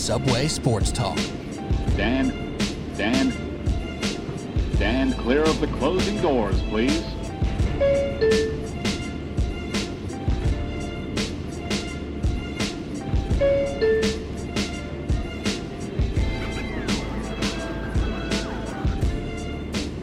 Subway 0.00 0.48
Sports 0.48 0.90
Talk. 0.92 1.18
Dan, 1.94 2.56
Dan, 2.96 3.30
stand 4.74 5.12
clear 5.18 5.42
of 5.42 5.60
the 5.60 5.66
closing 5.78 6.18
doors, 6.22 6.58
please. 6.62 7.04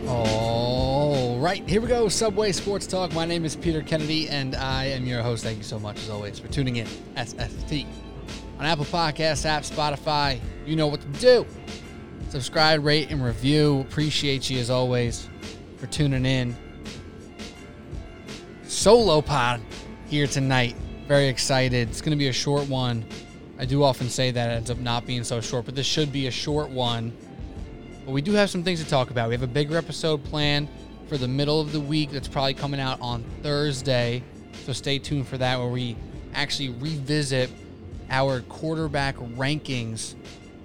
All 0.08 1.40
right, 1.40 1.68
here 1.68 1.82
we 1.82 1.88
go. 1.88 2.08
Subway 2.08 2.52
Sports 2.52 2.86
Talk. 2.86 3.14
My 3.16 3.26
name 3.26 3.44
is 3.46 3.56
Peter 3.56 3.82
Kennedy, 3.82 4.30
and 4.30 4.56
I 4.56 4.86
am 4.86 5.08
your 5.08 5.24
host. 5.24 5.44
Thank 5.44 5.58
you 5.58 5.64
so 5.64 5.80
much, 5.80 5.98
as 5.98 6.12
always, 6.12 6.38
for 6.38 6.50
tuning 6.50 6.76
in. 6.76 6.88
SST 7.18 7.88
on 8.60 8.66
Apple 8.66 8.86
Podcasts, 8.86 9.46
app, 9.46 9.64
Spotify. 9.64 10.40
You 10.66 10.76
know 10.76 10.88
what 10.88 11.02
to 11.02 11.20
do. 11.20 11.46
Subscribe, 12.30 12.84
rate, 12.84 13.12
and 13.12 13.24
review. 13.24 13.82
Appreciate 13.82 14.50
you 14.50 14.60
as 14.60 14.70
always 14.70 15.30
for 15.78 15.88
tuning 15.88 16.26
in. 16.26 16.56
Solo 18.64 19.22
pod 19.22 19.62
here 20.08 20.28
tonight. 20.28 20.76
Very 21.08 21.28
excited. 21.28 21.90
It's 21.90 22.02
going 22.02 22.12
to 22.12 22.18
be 22.18 22.28
a 22.28 22.34
short 22.34 22.68
one. 22.68 23.06
I 23.60 23.66
do 23.66 23.84
often 23.84 24.10
say 24.10 24.32
that 24.32 24.52
it 24.52 24.54
ends 24.54 24.70
up 24.70 24.78
not 24.78 25.06
being 25.06 25.24
so 25.24 25.40
short, 25.42 25.66
but 25.66 25.76
this 25.76 25.86
should 25.88 26.12
be 26.12 26.28
a 26.28 26.32
short 26.32 26.70
one. 26.70 27.16
But 28.06 28.12
we 28.12 28.22
do 28.22 28.34
have 28.34 28.50
some 28.50 28.64
things 28.64 28.84
to 28.84 28.90
talk 28.90 29.10
about. 29.10 29.30
We 29.30 29.36
have 29.36 29.44
a 29.44 29.48
bigger 29.48 29.78
episode 29.78 30.24
planned 30.24 30.68
for 31.08 31.18
the 31.18 31.28
middle 31.28 31.62
of 31.62 31.72
the 31.72 31.80
week 31.80 32.12
that's 32.12 32.28
probably 32.28 32.54
coming 32.54 32.80
out 32.80 33.00
on 33.02 33.24
Thursday. 33.42 34.22
So 34.66 34.74
stay 34.74 35.00
tuned 35.00 35.28
for 35.28 35.38
that, 35.38 35.58
where 35.58 35.70
we 35.70 35.96
actually 36.34 36.70
revisit 36.70 37.50
our 38.10 38.42
quarterback 38.42 39.16
rankings 39.16 40.16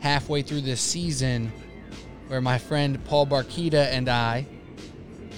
halfway 0.00 0.42
through 0.42 0.62
this 0.62 0.80
season, 0.80 1.52
where 2.28 2.40
my 2.40 2.58
friend 2.58 3.02
Paul 3.04 3.26
Barkita 3.26 3.86
and 3.92 4.08
I 4.08 4.46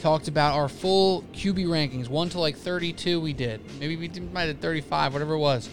talked 0.03 0.29
about 0.29 0.55
our 0.55 0.69
full 0.69 1.23
QB 1.33 1.67
rankings, 1.67 2.09
one 2.09 2.29
to 2.31 2.41
like 2.41 2.57
32. 2.57 3.21
We 3.21 3.33
did, 3.33 3.61
maybe 3.81 3.97
we 3.97 4.09
did, 4.09 4.33
might 4.33 4.49
have 4.49 4.59
35, 4.59 5.13
whatever 5.13 5.35
it 5.35 5.39
was. 5.39 5.69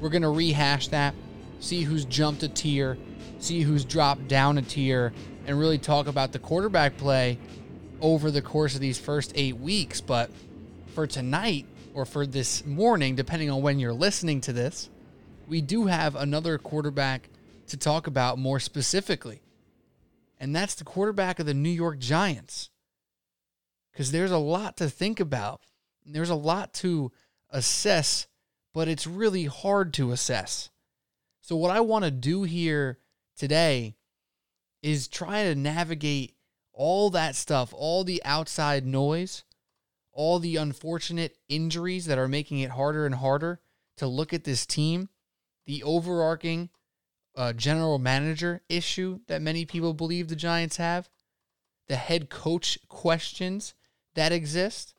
We're 0.00 0.08
gonna 0.08 0.30
rehash 0.30 0.88
that, 0.88 1.14
see 1.60 1.82
who's 1.82 2.04
jumped 2.04 2.42
a 2.42 2.48
tier, 2.48 2.98
see 3.38 3.60
who's 3.60 3.84
dropped 3.84 4.28
down 4.28 4.58
a 4.58 4.62
tier, 4.62 5.12
and 5.46 5.58
really 5.58 5.78
talk 5.78 6.06
about 6.06 6.32
the 6.32 6.38
quarterback 6.38 6.96
play 6.96 7.38
over 8.00 8.30
the 8.30 8.42
course 8.42 8.74
of 8.74 8.80
these 8.80 8.98
first 8.98 9.32
eight 9.34 9.58
weeks. 9.58 10.00
But 10.00 10.30
for 10.94 11.06
tonight 11.06 11.66
or 11.92 12.04
for 12.04 12.26
this 12.26 12.64
morning, 12.64 13.14
depending 13.14 13.50
on 13.50 13.62
when 13.62 13.78
you're 13.78 13.92
listening 13.92 14.40
to 14.42 14.52
this, 14.52 14.88
we 15.48 15.60
do 15.60 15.86
have 15.86 16.14
another 16.14 16.58
quarterback 16.58 17.28
to 17.68 17.76
talk 17.76 18.06
about 18.06 18.38
more 18.38 18.60
specifically. 18.60 19.40
And 20.38 20.54
that's 20.54 20.74
the 20.74 20.84
quarterback 20.84 21.38
of 21.38 21.46
the 21.46 21.54
New 21.54 21.70
York 21.70 21.98
Giants. 21.98 22.70
Because 23.92 24.10
there's 24.10 24.30
a 24.30 24.38
lot 24.38 24.76
to 24.78 24.90
think 24.90 25.20
about, 25.20 25.62
there's 26.04 26.30
a 26.30 26.34
lot 26.34 26.74
to 26.74 27.12
assess, 27.50 28.26
but 28.72 28.88
it's 28.88 29.06
really 29.06 29.44
hard 29.44 29.94
to 29.94 30.10
assess. 30.10 30.70
So, 31.40 31.56
what 31.56 31.70
I 31.70 31.80
want 31.80 32.04
to 32.04 32.10
do 32.10 32.42
here 32.42 32.98
today 33.36 33.96
is 34.82 35.08
try 35.08 35.44
to 35.44 35.54
navigate 35.54 36.34
all 36.72 37.10
that 37.10 37.36
stuff, 37.36 37.72
all 37.72 38.02
the 38.02 38.20
outside 38.24 38.84
noise, 38.84 39.44
all 40.12 40.38
the 40.38 40.56
unfortunate 40.56 41.36
injuries 41.48 42.06
that 42.06 42.18
are 42.18 42.28
making 42.28 42.58
it 42.58 42.70
harder 42.70 43.06
and 43.06 43.14
harder 43.14 43.60
to 43.96 44.06
look 44.06 44.32
at 44.32 44.44
this 44.44 44.66
team, 44.66 45.08
the 45.66 45.82
overarching 45.82 46.70
uh, 47.36 47.52
general 47.52 47.98
manager 47.98 48.62
issue 48.68 49.20
that 49.26 49.42
many 49.42 49.64
people 49.64 49.94
believe 49.94 50.28
the 50.28 50.36
Giants 50.36 50.76
have, 50.76 51.08
the 51.88 51.96
head 51.96 52.30
coach 52.30 52.78
questions 52.88 53.74
that 54.14 54.32
exist. 54.32 54.94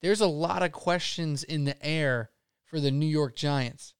There's 0.00 0.20
a 0.20 0.26
lot 0.26 0.62
of 0.62 0.72
questions 0.72 1.44
in 1.44 1.64
the 1.64 1.82
air 1.84 2.30
for 2.64 2.80
the 2.80 2.90
New 2.90 3.06
York 3.06 3.36
Giants. 3.36 3.94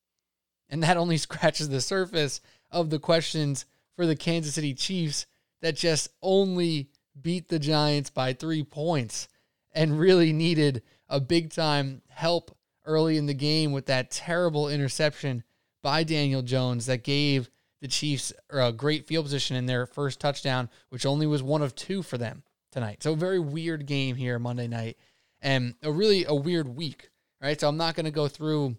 And 0.69 0.83
that 0.83 0.97
only 0.97 1.17
scratches 1.19 1.69
the 1.69 1.81
surface 1.81 2.41
of 2.71 2.91
the 2.91 2.99
questions 2.99 3.67
for 3.97 4.07
the 4.07 4.17
Kansas 4.17 4.55
City 4.55 4.75
Chiefs 4.75 5.27
that 5.61 5.77
just 5.77 6.09
only 6.23 6.89
beat 7.21 7.49
the 7.49 7.59
Giants 7.59 8.11
by 8.11 8.33
three 8.33 8.65
points 8.65 9.29
and 9.75 9.99
really 9.99 10.33
needed 10.33 10.83
a 11.09 11.21
big 11.21 11.51
time 11.53 12.03
help 12.09 12.57
early 12.84 13.17
in 13.17 13.27
the 13.27 13.34
game 13.34 13.73
with 13.73 13.87
that 13.87 14.11
terrible 14.11 14.69
interception 14.69 15.45
by 15.82 16.04
Daniel 16.04 16.43
Jones 16.43 16.87
that 16.87 17.04
gave 17.04 17.50
the 17.81 17.88
Chiefs 17.88 18.32
a 18.48 18.72
great 18.72 19.06
field 19.06 19.25
position 19.25 19.56
in 19.56 19.66
their 19.66 19.87
first 19.87 20.20
touchdown, 20.20 20.70
which 20.91 21.04
only 21.04 21.26
was 21.26 21.43
one 21.43 21.62
of 21.62 21.75
two 21.75 22.03
for 22.03 22.16
them 22.16 22.44
tonight. 22.70 23.03
So, 23.03 23.15
very 23.15 23.41
weird 23.41 23.87
game 23.87 24.16
here 24.16 24.38
Monday 24.38 24.69
night 24.69 24.97
and 25.41 25.75
a 25.82 25.91
really 25.91 26.25
a 26.25 26.34
weird 26.34 26.69
week, 26.69 27.10
right? 27.41 27.60
So, 27.60 27.69
I'm 27.69 27.76
not 27.76 27.97
going 27.97 28.06
to 28.06 28.12
go 28.12 28.28
through, 28.28 28.76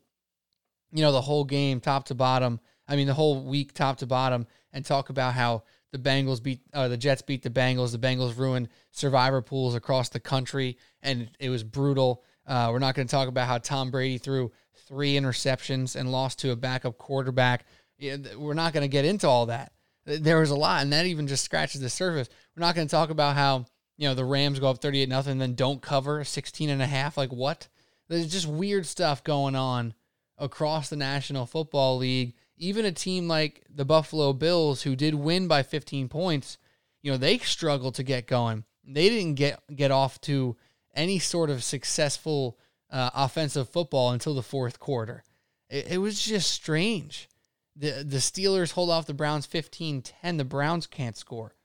you 0.92 1.02
know, 1.02 1.12
the 1.12 1.22
whole 1.22 1.44
game 1.44 1.82
top 1.82 2.06
to 2.06 2.16
bottom. 2.16 2.60
I 2.88 2.96
mean, 2.96 3.08
the 3.08 3.14
whole 3.14 3.44
week 3.44 3.74
top 3.74 3.98
to 3.98 4.06
bottom 4.06 4.48
and 4.72 4.86
talk 4.86 5.10
about 5.10 5.34
how 5.34 5.64
the 5.92 6.00
Bengals 6.00 6.42
beat 6.42 6.62
uh, 6.74 6.88
the 6.88 6.98
Jets 6.98 7.22
beat 7.22 7.44
the 7.44 7.50
Bengals. 7.50 7.92
The 7.92 8.00
Bengals 8.00 8.38
ruined 8.38 8.70
survivor 8.92 9.42
pools 9.42 9.76
across 9.76 10.10
the 10.10 10.20
country, 10.20 10.78
and 11.02 11.30
it 11.40 11.50
was 11.50 11.64
brutal. 11.64 12.24
Uh, 12.48 12.70
we're 12.72 12.80
not 12.80 12.96
going 12.96 13.08
to 13.08 13.12
talk 13.12 13.28
about 13.28 13.48
how 13.48 13.58
Tom 13.58 13.92
Brady 13.92 14.18
threw 14.18 14.52
three 14.88 15.14
interceptions 15.14 15.96
and 15.96 16.12
lost 16.12 16.40
to 16.40 16.52
a 16.52 16.56
backup 16.56 16.98
quarterback. 16.98 17.66
We're 18.00 18.54
not 18.54 18.74
going 18.74 18.84
to 18.84 18.88
get 18.88 19.06
into 19.06 19.28
all 19.28 19.48
that. 19.48 19.72
There 20.06 20.40
was 20.40 20.50
a 20.50 20.56
lot, 20.56 20.82
and 20.82 20.92
that 20.92 21.06
even 21.06 21.28
just 21.28 21.46
scratches 21.46 21.82
the 21.82 21.90
surface. 21.90 22.30
We're 22.56 22.62
not 22.62 22.76
going 22.76 22.88
to 22.88 22.92
talk 22.92 23.10
about 23.10 23.36
how 23.36 23.66
you 23.98 24.08
know 24.08 24.16
the 24.16 24.26
Rams 24.26 24.60
go 24.60 24.70
up 24.70 24.82
38 24.82 25.08
nothing, 25.08 25.34
and 25.34 25.42
then 25.42 25.56
don't 25.56 25.82
cover 25.82 26.24
16 26.24 26.70
and 26.70 26.82
a 26.82 26.88
half. 26.88 27.18
Like 27.18 27.32
what? 27.32 27.70
There's 28.10 28.32
just 28.32 28.48
weird 28.48 28.86
stuff 28.86 29.24
going 29.24 29.56
on 29.56 29.94
across 30.38 30.90
the 30.90 30.98
National 30.98 31.46
Football 31.46 31.98
League 31.98 32.34
even 32.58 32.86
a 32.86 32.92
team 32.92 33.28
like 33.28 33.64
the 33.70 33.86
Buffalo 33.86 34.34
Bills, 34.34 34.84
who 34.84 34.96
did 34.96 35.16
win 35.16 35.48
by 35.48 35.64
15 35.64 36.08
points, 36.10 36.58
you 37.02 37.12
know, 37.12 37.18
they 37.18 37.38
struggled 37.40 37.96
to 37.96 38.04
get 38.04 38.28
going. 38.28 38.64
They 38.86 39.10
didn't 39.10 39.36
get 39.36 39.62
get 39.74 39.92
off 39.92 40.20
to 40.22 40.56
any 40.96 41.20
sort 41.20 41.50
of 41.50 41.64
successful 41.64 42.58
uh, 42.94 43.10
offensive 43.14 43.68
football 43.68 44.12
until 44.12 44.34
the 44.34 44.42
fourth 44.42 44.80
quarter. 44.80 45.24
It, 45.70 45.94
it, 45.94 45.98
was 45.98 46.24
just 46.24 46.52
strange. 46.52 47.28
The 47.76 48.06
the 48.08 48.18
Steelers 48.18 48.72
hold 48.72 48.90
off 48.90 49.06
the 49.06 49.14
Browns 49.14 49.46
15-10. 49.46 50.38
The 50.38 50.46
Browns 50.46 50.88
can't 50.88 51.18
score. 51.18 51.56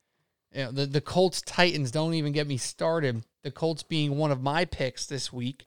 You 0.53 0.65
know, 0.65 0.73
the, 0.73 0.87
the 0.87 1.01
Colts 1.01 1.41
Titans 1.43 1.91
don't 1.91 2.15
even 2.15 2.33
get 2.33 2.47
me 2.47 2.57
started. 2.57 3.23
The 3.43 3.51
Colts 3.51 3.85
being 3.85 4.17
one 4.17 4.33
of 4.33 4.43
my 4.43 4.65
picks 4.65 5.07
this 5.07 5.33
week. 5.33 5.67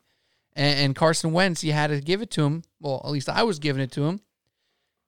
And, 0.54 0.78
and 0.78 0.96
Carson 0.96 1.32
Wentz, 1.32 1.64
you 1.64 1.72
had 1.72 1.86
to 1.86 2.00
give 2.00 2.20
it 2.20 2.30
to 2.32 2.44
him. 2.44 2.64
Well, 2.80 3.00
at 3.04 3.10
least 3.10 3.28
I 3.28 3.44
was 3.44 3.58
giving 3.58 3.82
it 3.82 3.92
to 3.92 4.04
him 4.04 4.20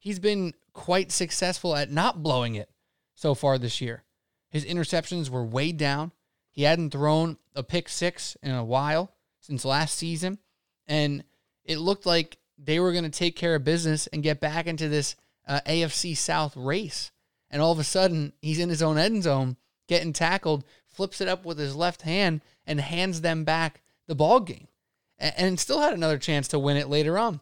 he's 0.05 0.19
been 0.19 0.53
quite 0.75 1.11
successful 1.11 1.75
at 1.75 1.91
not 1.91 2.23
blowing 2.23 2.55
it 2.55 2.69
so 3.15 3.35
far 3.35 3.59
this 3.59 3.81
year. 3.81 4.05
His 4.51 4.65
interceptions 4.65 5.31
were 5.31 5.43
way 5.43 5.73
down. 5.73 6.13
He 6.51 6.63
hadn't 6.63 6.91
thrown 6.91 7.39
a 7.57 7.63
pick 7.63 7.89
six 7.89 8.37
in 8.43 8.53
a 8.53 8.63
while 8.63 9.13
since 9.41 9.65
last 9.65 9.97
season. 9.97 10.39
And 10.87 11.25
it 11.65 11.79
looked 11.79 12.07
like 12.07 12.39
they 12.59 12.81
were 12.81 12.93
going 12.93 13.05
to 13.05 13.11
take 13.11 13.37
care 13.37 13.55
of 13.55 13.65
business 13.65 14.07
and 14.09 14.23
get 14.23 14.41
back 14.41 14.67
into 14.67 14.89
this 14.89 15.17
uh, 15.47 15.61
AFC 15.67 16.17
South 16.17 16.57
race. 16.57 17.11
And 17.51 17.61
all 17.63 17.73
of 17.73 17.79
a 17.79 17.85
sudden, 17.85 18.33
he's 18.41 18.59
in 18.59 18.69
his 18.69 18.83
own 18.83 18.99
end 18.99 19.23
zone, 19.23 19.57
getting 19.89 20.13
tackled, 20.13 20.65
flips 20.87 21.21
it 21.21 21.29
up 21.29 21.45
with 21.45 21.59
his 21.59 21.77
left 21.77 22.03
hand, 22.03 22.41
and 22.67 22.81
hands 22.81 23.21
them 23.21 23.45
back 23.45 23.83
the 24.07 24.15
ball 24.15 24.41
game. 24.41 24.69
And, 25.19 25.35
and 25.37 25.61
still 25.61 25.81
had 25.81 25.95
another 25.95 26.19
chance 26.19 26.49
to 26.49 26.59
win 26.59 26.77
it 26.77 26.89
later 26.89 27.19
on. 27.19 27.41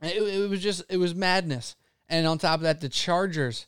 It, 0.00 0.22
it 0.22 0.48
was 0.48 0.62
just 0.62 0.82
it 0.88 0.98
was 0.98 1.14
madness. 1.14 1.76
And 2.08 2.26
on 2.26 2.38
top 2.38 2.60
of 2.60 2.62
that, 2.62 2.80
the 2.80 2.88
Chargers, 2.88 3.66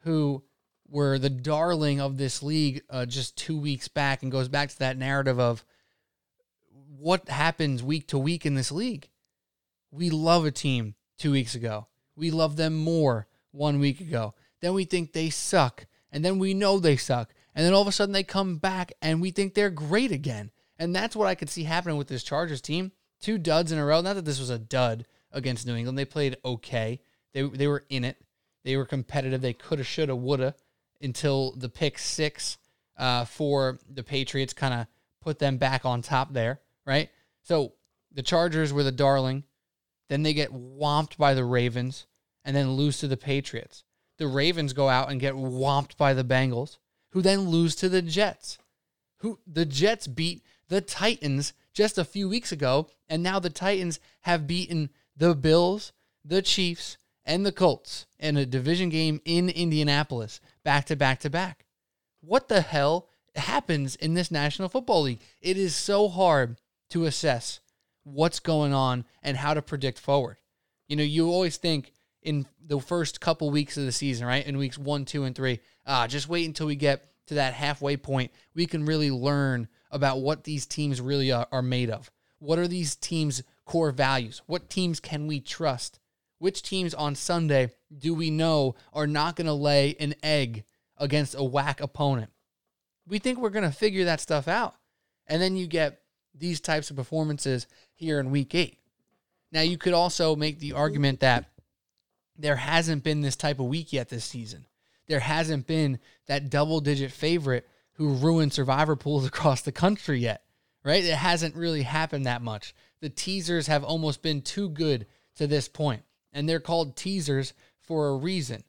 who 0.00 0.42
were 0.88 1.18
the 1.18 1.30
darling 1.30 2.00
of 2.00 2.16
this 2.16 2.42
league 2.42 2.82
uh, 2.88 3.06
just 3.06 3.36
two 3.36 3.58
weeks 3.58 3.88
back, 3.88 4.22
and 4.22 4.32
goes 4.32 4.48
back 4.48 4.70
to 4.70 4.78
that 4.80 4.96
narrative 4.96 5.40
of 5.40 5.64
what 7.02 7.28
happens 7.28 7.82
week 7.82 8.08
to 8.08 8.18
week 8.18 8.46
in 8.46 8.54
this 8.54 8.72
league. 8.72 9.08
We 9.90 10.10
love 10.10 10.44
a 10.44 10.50
team 10.50 10.94
two 11.18 11.32
weeks 11.32 11.54
ago. 11.54 11.88
We 12.16 12.30
love 12.30 12.56
them 12.56 12.74
more 12.74 13.26
one 13.50 13.78
week 13.78 14.00
ago. 14.00 14.34
Then 14.60 14.74
we 14.74 14.84
think 14.84 15.12
they 15.12 15.30
suck. 15.30 15.86
And 16.10 16.24
then 16.24 16.38
we 16.38 16.54
know 16.54 16.78
they 16.78 16.96
suck. 16.96 17.32
And 17.54 17.66
then 17.66 17.72
all 17.72 17.82
of 17.82 17.88
a 17.88 17.92
sudden 17.92 18.12
they 18.12 18.22
come 18.22 18.56
back 18.56 18.92
and 19.02 19.20
we 19.20 19.30
think 19.30 19.54
they're 19.54 19.70
great 19.70 20.12
again. 20.12 20.50
And 20.78 20.94
that's 20.94 21.16
what 21.16 21.28
I 21.28 21.34
could 21.34 21.50
see 21.50 21.64
happening 21.64 21.96
with 21.96 22.08
this 22.08 22.22
Chargers 22.22 22.60
team. 22.60 22.92
Two 23.20 23.38
duds 23.38 23.72
in 23.72 23.78
a 23.78 23.84
row. 23.84 24.00
Not 24.00 24.14
that 24.14 24.24
this 24.24 24.40
was 24.40 24.50
a 24.50 24.58
dud, 24.58 25.06
against 25.32 25.66
New 25.66 25.74
England. 25.74 25.98
They 25.98 26.04
played 26.04 26.36
okay. 26.44 27.00
They 27.32 27.42
they 27.42 27.66
were 27.66 27.84
in 27.88 28.04
it. 28.04 28.18
They 28.64 28.76
were 28.76 28.84
competitive. 28.84 29.40
They 29.40 29.54
coulda, 29.54 29.84
shoulda, 29.84 30.14
woulda 30.14 30.54
until 31.00 31.52
the 31.52 31.68
pick 31.68 31.98
six 31.98 32.58
uh, 32.96 33.24
for 33.24 33.80
the 33.88 34.04
Patriots 34.04 34.52
kind 34.52 34.74
of 34.74 34.86
put 35.20 35.38
them 35.38 35.56
back 35.56 35.84
on 35.84 36.02
top 36.02 36.32
there, 36.32 36.60
right? 36.86 37.10
So 37.42 37.74
the 38.12 38.22
Chargers 38.22 38.72
were 38.72 38.82
the 38.82 38.92
darling. 38.92 39.44
Then 40.08 40.22
they 40.22 40.34
get 40.34 40.52
whomped 40.52 41.16
by 41.16 41.34
the 41.34 41.44
Ravens, 41.44 42.06
and 42.44 42.54
then 42.54 42.72
lose 42.72 42.98
to 42.98 43.08
the 43.08 43.16
Patriots. 43.16 43.84
The 44.18 44.26
Ravens 44.26 44.72
go 44.72 44.88
out 44.88 45.10
and 45.10 45.20
get 45.20 45.34
whomped 45.34 45.96
by 45.96 46.12
the 46.12 46.24
Bengals, 46.24 46.78
who 47.10 47.22
then 47.22 47.48
lose 47.48 47.74
to 47.76 47.88
the 47.88 48.02
Jets. 48.02 48.58
Who 49.18 49.38
the 49.46 49.64
Jets 49.64 50.06
beat 50.06 50.42
the 50.68 50.80
Titans 50.80 51.52
just 51.72 51.98
a 51.98 52.04
few 52.04 52.28
weeks 52.28 52.52
ago, 52.52 52.88
and 53.08 53.22
now 53.22 53.38
the 53.38 53.50
Titans 53.50 54.00
have 54.22 54.46
beaten 54.46 54.90
the 55.16 55.34
Bills, 55.34 55.92
the 56.24 56.42
Chiefs, 56.42 56.98
and 57.24 57.46
the 57.46 57.52
Colts 57.52 58.06
in 58.18 58.36
a 58.36 58.44
division 58.44 58.88
game 58.88 59.20
in 59.24 59.48
Indianapolis, 59.48 60.40
back 60.64 60.86
to 60.86 60.96
back 60.96 61.20
to 61.20 61.30
back. 61.30 61.64
What 62.20 62.48
the 62.48 62.60
hell 62.60 63.08
happens 63.34 63.96
in 63.96 64.14
this 64.14 64.30
National 64.30 64.68
Football 64.68 65.02
League? 65.02 65.22
It 65.40 65.56
is 65.56 65.74
so 65.74 66.08
hard 66.08 66.58
to 66.92 67.04
assess 67.04 67.60
what's 68.04 68.40
going 68.40 68.72
on 68.72 69.04
and 69.22 69.36
how 69.36 69.54
to 69.54 69.62
predict 69.62 69.98
forward. 69.98 70.36
You 70.88 70.96
know, 70.96 71.02
you 71.02 71.28
always 71.30 71.56
think 71.56 71.92
in 72.22 72.46
the 72.64 72.80
first 72.80 73.20
couple 73.20 73.50
weeks 73.50 73.76
of 73.76 73.84
the 73.84 73.92
season, 73.92 74.26
right? 74.26 74.46
In 74.46 74.58
weeks 74.58 74.78
one, 74.78 75.04
two, 75.04 75.24
and 75.24 75.34
three, 75.34 75.60
ah, 75.86 76.06
just 76.06 76.28
wait 76.28 76.46
until 76.46 76.66
we 76.66 76.76
get 76.76 77.08
to 77.26 77.34
that 77.34 77.54
halfway 77.54 77.96
point. 77.96 78.30
We 78.54 78.66
can 78.66 78.84
really 78.84 79.10
learn 79.10 79.68
about 79.90 80.20
what 80.20 80.44
these 80.44 80.66
teams 80.66 81.00
really 81.00 81.32
are, 81.32 81.46
are 81.52 81.62
made 81.62 81.90
of. 81.90 82.10
What 82.38 82.58
are 82.58 82.68
these 82.68 82.96
teams' 82.96 83.42
core 83.64 83.92
values? 83.92 84.42
What 84.46 84.68
teams 84.68 85.00
can 85.00 85.26
we 85.26 85.40
trust? 85.40 85.98
Which 86.38 86.62
teams 86.62 86.92
on 86.94 87.14
Sunday 87.14 87.70
do 87.96 88.14
we 88.14 88.30
know 88.30 88.74
are 88.92 89.06
not 89.06 89.36
going 89.36 89.46
to 89.46 89.52
lay 89.52 89.94
an 90.00 90.14
egg 90.22 90.64
against 90.96 91.36
a 91.36 91.44
whack 91.44 91.80
opponent? 91.80 92.30
We 93.06 93.18
think 93.18 93.38
we're 93.38 93.50
going 93.50 93.70
to 93.70 93.76
figure 93.76 94.04
that 94.06 94.20
stuff 94.20 94.48
out. 94.48 94.74
And 95.26 95.40
then 95.40 95.56
you 95.56 95.66
get 95.66 96.01
these 96.34 96.60
types 96.60 96.90
of 96.90 96.96
performances 96.96 97.66
here 97.94 98.18
in 98.18 98.30
week 98.30 98.54
eight. 98.54 98.78
Now, 99.50 99.60
you 99.60 99.76
could 99.76 99.92
also 99.92 100.34
make 100.34 100.58
the 100.58 100.72
argument 100.72 101.20
that 101.20 101.46
there 102.36 102.56
hasn't 102.56 103.04
been 103.04 103.20
this 103.20 103.36
type 103.36 103.58
of 103.58 103.66
week 103.66 103.92
yet 103.92 104.08
this 104.08 104.24
season. 104.24 104.66
There 105.06 105.20
hasn't 105.20 105.66
been 105.66 105.98
that 106.26 106.50
double 106.50 106.80
digit 106.80 107.12
favorite 107.12 107.68
who 107.94 108.14
ruined 108.14 108.52
survivor 108.52 108.96
pools 108.96 109.26
across 109.26 109.62
the 109.62 109.72
country 109.72 110.20
yet, 110.20 110.42
right? 110.84 111.04
It 111.04 111.14
hasn't 111.14 111.54
really 111.54 111.82
happened 111.82 112.26
that 112.26 112.42
much. 112.42 112.74
The 113.00 113.10
teasers 113.10 113.66
have 113.66 113.84
almost 113.84 114.22
been 114.22 114.42
too 114.42 114.68
good 114.68 115.06
to 115.36 115.46
this 115.46 115.68
point, 115.68 116.02
and 116.32 116.48
they're 116.48 116.60
called 116.60 116.96
teasers 116.96 117.52
for 117.80 118.08
a 118.08 118.16
reason, 118.16 118.64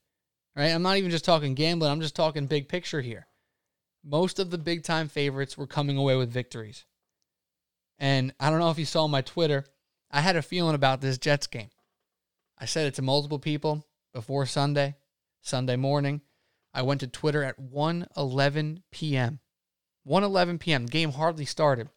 right? 0.56 0.70
I'm 0.70 0.82
not 0.82 0.98
even 0.98 1.12
just 1.12 1.26
talking 1.26 1.54
gambling, 1.54 1.92
I'm 1.92 2.02
just 2.02 2.16
talking 2.16 2.48
big 2.48 2.68
picture 2.68 3.02
here. 3.02 3.28
Most 4.04 4.40
of 4.40 4.50
the 4.50 4.58
big 4.58 4.84
time 4.84 5.08
favorites 5.08 5.58
were 5.58 5.68
coming 5.68 5.98
away 5.98 6.16
with 6.18 6.32
victories. 6.32 6.86
And 8.04 8.34
I 8.38 8.50
don't 8.50 8.60
know 8.60 8.70
if 8.70 8.78
you 8.78 8.84
saw 8.84 9.08
my 9.08 9.22
Twitter, 9.22 9.64
I 10.12 10.20
had 10.20 10.36
a 10.36 10.42
feeling 10.42 10.76
about 10.76 11.00
this 11.00 11.18
Jets 11.18 11.48
game. 11.48 11.70
I 12.58 12.66
said 12.66 12.86
it 12.86 12.96
to 12.96 13.02
multiple 13.02 13.40
people 13.40 13.88
before 14.14 14.46
Sunday, 14.46 14.98
Sunday 15.40 15.78
morning. 15.78 16.20
I 16.74 16.82
went 16.82 17.00
to 17.00 17.08
Twitter 17.08 17.46
at 17.46 17.62
1:11 17.62 18.82
p.m. 18.92 19.40
1:11 20.06 20.60
p.m. 20.60 20.86
Game 20.86 21.14
hardly 21.14 21.46
started. 21.46 21.88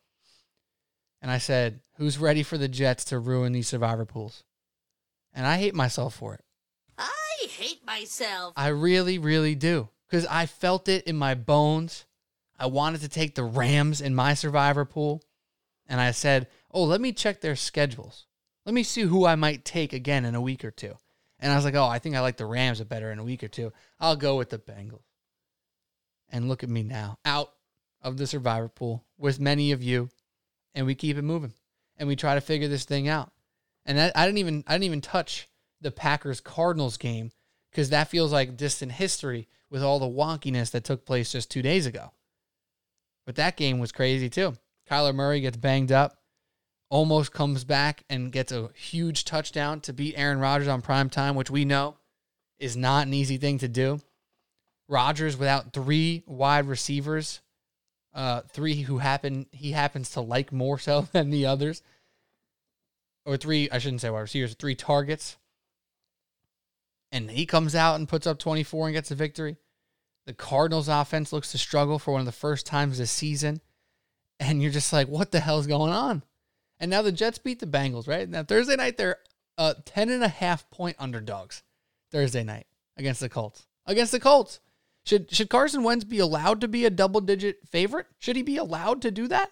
And 1.20 1.28
I 1.28 1.38
said, 1.38 1.80
"Who's 1.96 2.18
ready 2.18 2.44
for 2.44 2.56
the 2.56 2.68
Jets 2.68 3.06
to 3.06 3.18
ruin 3.18 3.50
these 3.50 3.66
survivor 3.66 4.04
pools?" 4.04 4.44
And 5.34 5.44
I 5.44 5.56
hate 5.56 5.74
myself 5.74 6.14
for 6.14 6.34
it. 6.34 6.44
I 6.96 7.48
hate 7.48 7.84
myself. 7.84 8.52
I 8.56 8.68
really, 8.68 9.18
really 9.18 9.56
do. 9.56 9.88
Because 10.08 10.24
I 10.26 10.46
felt 10.46 10.86
it 10.86 11.04
in 11.08 11.16
my 11.16 11.34
bones. 11.34 12.04
I 12.56 12.66
wanted 12.66 13.00
to 13.00 13.08
take 13.08 13.34
the 13.34 13.42
Rams 13.42 14.00
in 14.00 14.14
my 14.14 14.34
survivor 14.34 14.84
pool. 14.84 15.20
And 15.88 16.00
I 16.00 16.10
said, 16.10 16.48
oh, 16.72 16.84
let 16.84 17.00
me 17.00 17.12
check 17.12 17.40
their 17.40 17.56
schedules. 17.56 18.26
Let 18.64 18.74
me 18.74 18.82
see 18.82 19.02
who 19.02 19.24
I 19.24 19.36
might 19.36 19.64
take 19.64 19.92
again 19.92 20.24
in 20.24 20.34
a 20.34 20.40
week 20.40 20.64
or 20.64 20.70
two. 20.70 20.94
And 21.38 21.52
I 21.52 21.56
was 21.56 21.64
like, 21.64 21.74
oh, 21.74 21.86
I 21.86 21.98
think 21.98 22.16
I 22.16 22.20
like 22.20 22.36
the 22.36 22.46
Rams 22.46 22.82
better 22.82 23.12
in 23.12 23.18
a 23.18 23.24
week 23.24 23.44
or 23.44 23.48
two. 23.48 23.72
I'll 24.00 24.16
go 24.16 24.36
with 24.36 24.50
the 24.50 24.58
Bengals. 24.58 25.04
And 26.30 26.48
look 26.48 26.64
at 26.64 26.70
me 26.70 26.82
now, 26.82 27.18
out 27.24 27.52
of 28.02 28.16
the 28.16 28.26
survivor 28.26 28.68
pool 28.68 29.04
with 29.16 29.38
many 29.38 29.72
of 29.72 29.82
you. 29.82 30.08
And 30.74 30.86
we 30.86 30.94
keep 30.94 31.16
it 31.16 31.22
moving. 31.22 31.52
And 31.96 32.08
we 32.08 32.16
try 32.16 32.34
to 32.34 32.40
figure 32.40 32.68
this 32.68 32.84
thing 32.84 33.08
out. 33.08 33.32
And 33.84 33.98
that, 33.98 34.16
I 34.16 34.26
didn't 34.26 34.38
even 34.38 34.64
I 34.66 34.72
didn't 34.72 34.84
even 34.84 35.00
touch 35.00 35.48
the 35.80 35.92
Packers 35.92 36.40
Cardinals 36.40 36.96
game 36.96 37.30
because 37.70 37.90
that 37.90 38.08
feels 38.08 38.32
like 38.32 38.56
distant 38.56 38.92
history 38.92 39.48
with 39.70 39.82
all 39.82 39.98
the 39.98 40.06
wonkiness 40.06 40.70
that 40.72 40.84
took 40.84 41.06
place 41.06 41.32
just 41.32 41.50
two 41.50 41.62
days 41.62 41.86
ago. 41.86 42.10
But 43.24 43.36
that 43.36 43.56
game 43.56 43.78
was 43.78 43.92
crazy 43.92 44.28
too. 44.28 44.56
Kyler 44.90 45.14
Murray 45.14 45.40
gets 45.40 45.56
banged 45.56 45.92
up, 45.92 46.18
almost 46.88 47.32
comes 47.32 47.64
back 47.64 48.04
and 48.08 48.30
gets 48.30 48.52
a 48.52 48.70
huge 48.74 49.24
touchdown 49.24 49.80
to 49.82 49.92
beat 49.92 50.14
Aaron 50.16 50.38
Rodgers 50.38 50.68
on 50.68 50.82
prime 50.82 51.10
time, 51.10 51.34
which 51.34 51.50
we 51.50 51.64
know 51.64 51.96
is 52.58 52.76
not 52.76 53.06
an 53.06 53.14
easy 53.14 53.36
thing 53.36 53.58
to 53.58 53.68
do. 53.68 54.00
Rodgers 54.88 55.36
without 55.36 55.72
three 55.72 56.22
wide 56.26 56.66
receivers, 56.66 57.40
uh, 58.14 58.42
three 58.52 58.82
who 58.82 58.98
happen 58.98 59.46
he 59.50 59.72
happens 59.72 60.10
to 60.10 60.20
like 60.20 60.52
more 60.52 60.78
so 60.78 61.02
than 61.12 61.30
the 61.30 61.46
others, 61.46 61.82
or 63.24 63.36
three 63.36 63.68
I 63.70 63.78
shouldn't 63.78 64.00
say 64.00 64.10
wide 64.10 64.20
receivers, 64.20 64.54
three 64.54 64.76
targets, 64.76 65.36
and 67.10 67.30
he 67.30 67.46
comes 67.46 67.74
out 67.74 67.96
and 67.96 68.08
puts 68.08 68.26
up 68.26 68.38
24 68.38 68.86
and 68.86 68.94
gets 68.94 69.10
a 69.10 69.16
victory. 69.16 69.56
The 70.26 70.34
Cardinals 70.34 70.88
offense 70.88 71.32
looks 71.32 71.52
to 71.52 71.58
struggle 71.58 71.98
for 71.98 72.12
one 72.12 72.20
of 72.20 72.26
the 72.26 72.32
first 72.32 72.66
times 72.66 72.98
this 72.98 73.12
season 73.12 73.60
and 74.40 74.62
you're 74.62 74.70
just 74.70 74.92
like, 74.92 75.08
what 75.08 75.30
the 75.30 75.40
hell's 75.40 75.66
going 75.66 75.92
on? 75.92 76.22
And 76.78 76.90
now 76.90 77.02
the 77.02 77.12
Jets 77.12 77.38
beat 77.38 77.60
the 77.60 77.66
Bengals, 77.66 78.06
right? 78.06 78.28
Now 78.28 78.42
Thursday 78.42 78.76
night 78.76 78.96
they're 78.96 79.18
uh 79.58 79.74
10 79.84 80.10
and 80.10 80.22
a 80.22 80.28
half 80.28 80.68
point 80.70 80.96
underdogs. 80.98 81.62
Thursday 82.10 82.44
night 82.44 82.66
against 82.96 83.20
the 83.20 83.28
Colts. 83.28 83.66
Against 83.86 84.12
the 84.12 84.20
Colts. 84.20 84.60
Should 85.04 85.32
should 85.32 85.50
Carson 85.50 85.82
Wentz 85.82 86.04
be 86.04 86.18
allowed 86.18 86.60
to 86.60 86.68
be 86.68 86.84
a 86.84 86.90
double 86.90 87.20
digit 87.20 87.66
favorite? 87.68 88.06
Should 88.18 88.36
he 88.36 88.42
be 88.42 88.56
allowed 88.56 89.02
to 89.02 89.10
do 89.10 89.28
that? 89.28 89.50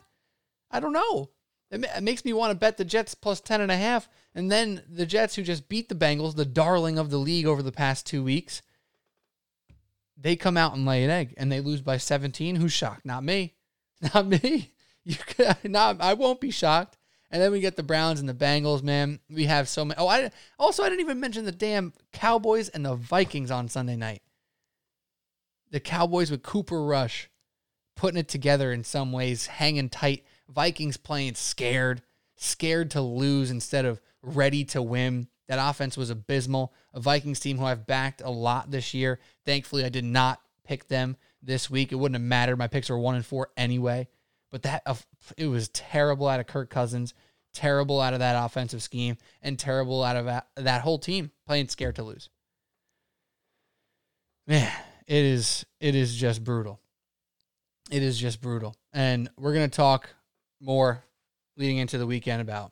I 0.70 0.80
don't 0.80 0.92
know. 0.92 1.30
It, 1.70 1.84
it 1.84 2.02
makes 2.02 2.24
me 2.24 2.32
want 2.32 2.50
to 2.50 2.58
bet 2.58 2.76
the 2.76 2.84
Jets 2.84 3.14
plus 3.14 3.40
10 3.40 3.60
and 3.60 3.72
a 3.72 3.76
half 3.76 4.08
and 4.34 4.50
then 4.50 4.82
the 4.88 5.06
Jets 5.06 5.36
who 5.36 5.42
just 5.42 5.68
beat 5.68 5.88
the 5.88 5.94
Bengals, 5.94 6.34
the 6.34 6.44
darling 6.44 6.98
of 6.98 7.10
the 7.10 7.18
league 7.18 7.46
over 7.46 7.62
the 7.62 7.72
past 7.72 8.06
2 8.06 8.22
weeks. 8.22 8.62
They 10.16 10.36
come 10.36 10.56
out 10.56 10.74
and 10.74 10.84
lay 10.84 11.04
an 11.04 11.10
egg 11.10 11.34
and 11.36 11.50
they 11.50 11.60
lose 11.60 11.80
by 11.80 11.96
17. 11.96 12.56
Who's 12.56 12.72
shocked? 12.72 13.04
Not 13.04 13.24
me. 13.24 13.54
Not 14.14 14.26
me. 14.26 14.73
You 15.06 15.16
could 15.16 15.56
not. 15.70 16.00
I 16.00 16.14
won't 16.14 16.40
be 16.40 16.50
shocked. 16.50 16.96
And 17.30 17.42
then 17.42 17.52
we 17.52 17.60
get 17.60 17.76
the 17.76 17.82
Browns 17.82 18.20
and 18.20 18.28
the 18.28 18.34
Bengals. 18.34 18.82
Man, 18.82 19.20
we 19.28 19.44
have 19.44 19.68
so 19.68 19.84
many. 19.84 19.98
Oh, 19.98 20.08
I 20.08 20.30
also 20.58 20.82
I 20.82 20.88
didn't 20.88 21.00
even 21.00 21.20
mention 21.20 21.44
the 21.44 21.52
damn 21.52 21.92
Cowboys 22.12 22.68
and 22.68 22.86
the 22.86 22.94
Vikings 22.94 23.50
on 23.50 23.68
Sunday 23.68 23.96
night. 23.96 24.22
The 25.70 25.80
Cowboys 25.80 26.30
with 26.30 26.42
Cooper 26.42 26.84
Rush 26.84 27.28
putting 27.96 28.18
it 28.18 28.28
together 28.28 28.72
in 28.72 28.84
some 28.84 29.12
ways, 29.12 29.46
hanging 29.46 29.88
tight. 29.88 30.24
Vikings 30.48 30.96
playing 30.96 31.34
scared, 31.34 32.02
scared 32.36 32.90
to 32.92 33.00
lose 33.00 33.50
instead 33.50 33.84
of 33.84 34.00
ready 34.22 34.64
to 34.66 34.82
win. 34.82 35.28
That 35.48 35.58
offense 35.60 35.96
was 35.96 36.10
abysmal. 36.10 36.72
A 36.92 37.00
Vikings 37.00 37.40
team 37.40 37.58
who 37.58 37.64
I've 37.64 37.86
backed 37.86 38.22
a 38.22 38.30
lot 38.30 38.70
this 38.70 38.94
year. 38.94 39.20
Thankfully, 39.44 39.84
I 39.84 39.88
did 39.88 40.04
not 40.04 40.40
pick 40.64 40.88
them 40.88 41.16
this 41.42 41.68
week. 41.68 41.92
It 41.92 41.96
wouldn't 41.96 42.20
have 42.20 42.28
mattered. 42.28 42.56
My 42.56 42.68
picks 42.68 42.88
were 42.88 42.98
one 42.98 43.16
and 43.16 43.26
four 43.26 43.50
anyway. 43.56 44.08
But 44.54 44.62
that 44.62 44.82
uh, 44.86 44.94
it 45.36 45.48
was 45.48 45.68
terrible 45.70 46.28
out 46.28 46.38
of 46.38 46.46
Kirk 46.46 46.70
Cousins, 46.70 47.12
terrible 47.52 48.00
out 48.00 48.12
of 48.12 48.20
that 48.20 48.40
offensive 48.40 48.84
scheme, 48.84 49.16
and 49.42 49.58
terrible 49.58 50.04
out 50.04 50.14
of 50.14 50.26
that, 50.26 50.46
that 50.54 50.82
whole 50.82 51.00
team 51.00 51.32
playing 51.44 51.66
scared 51.66 51.96
to 51.96 52.04
lose. 52.04 52.28
Man, 54.46 54.70
it 55.08 55.24
is 55.24 55.66
it 55.80 55.96
is 55.96 56.14
just 56.14 56.44
brutal. 56.44 56.78
It 57.90 58.04
is 58.04 58.16
just 58.16 58.40
brutal. 58.40 58.76
And 58.92 59.28
we're 59.36 59.54
to 59.54 59.66
talk 59.66 60.10
more 60.60 61.02
leading 61.56 61.78
into 61.78 61.98
the 61.98 62.06
weekend 62.06 62.40
about 62.40 62.70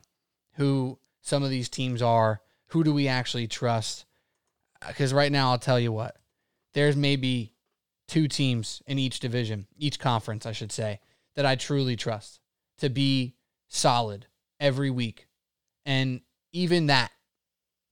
who 0.53 0.97
some 1.19 1.43
of 1.43 1.49
these 1.49 1.67
teams 1.67 2.01
are, 2.01 2.39
who 2.67 2.85
do 2.85 2.93
we 2.93 3.09
actually 3.09 3.47
trust? 3.47 4.05
Because 4.87 5.13
right 5.13 5.33
now, 5.33 5.51
I'll 5.51 5.59
tell 5.59 5.81
you 5.81 5.91
what, 5.91 6.15
there's 6.75 6.95
maybe 6.95 7.51
two 8.07 8.29
teams 8.29 8.81
in 8.87 8.97
each 8.97 9.19
division, 9.19 9.67
each 9.77 9.99
conference, 9.99 10.45
I 10.45 10.53
should 10.53 10.71
say, 10.71 11.01
that 11.35 11.45
I 11.45 11.55
truly 11.55 11.95
trust 11.95 12.39
to 12.79 12.89
be 12.89 13.35
solid 13.67 14.27
every 14.59 14.89
week. 14.89 15.27
And 15.85 16.21
even 16.51 16.87
that 16.87 17.11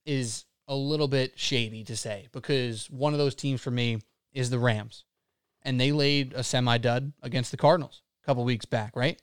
is 0.05 0.45
a 0.67 0.75
little 0.75 1.07
bit 1.07 1.37
shady 1.37 1.83
to 1.83 1.95
say 1.95 2.27
because 2.31 2.89
one 2.89 3.13
of 3.13 3.19
those 3.19 3.35
teams 3.35 3.61
for 3.61 3.71
me 3.71 3.99
is 4.31 4.49
the 4.49 4.59
Rams. 4.59 5.05
And 5.63 5.79
they 5.79 5.91
laid 5.91 6.33
a 6.33 6.43
semi 6.43 6.77
dud 6.77 7.13
against 7.21 7.51
the 7.51 7.57
Cardinals 7.57 8.01
a 8.23 8.25
couple 8.25 8.43
weeks 8.43 8.65
back, 8.65 8.95
right? 8.95 9.21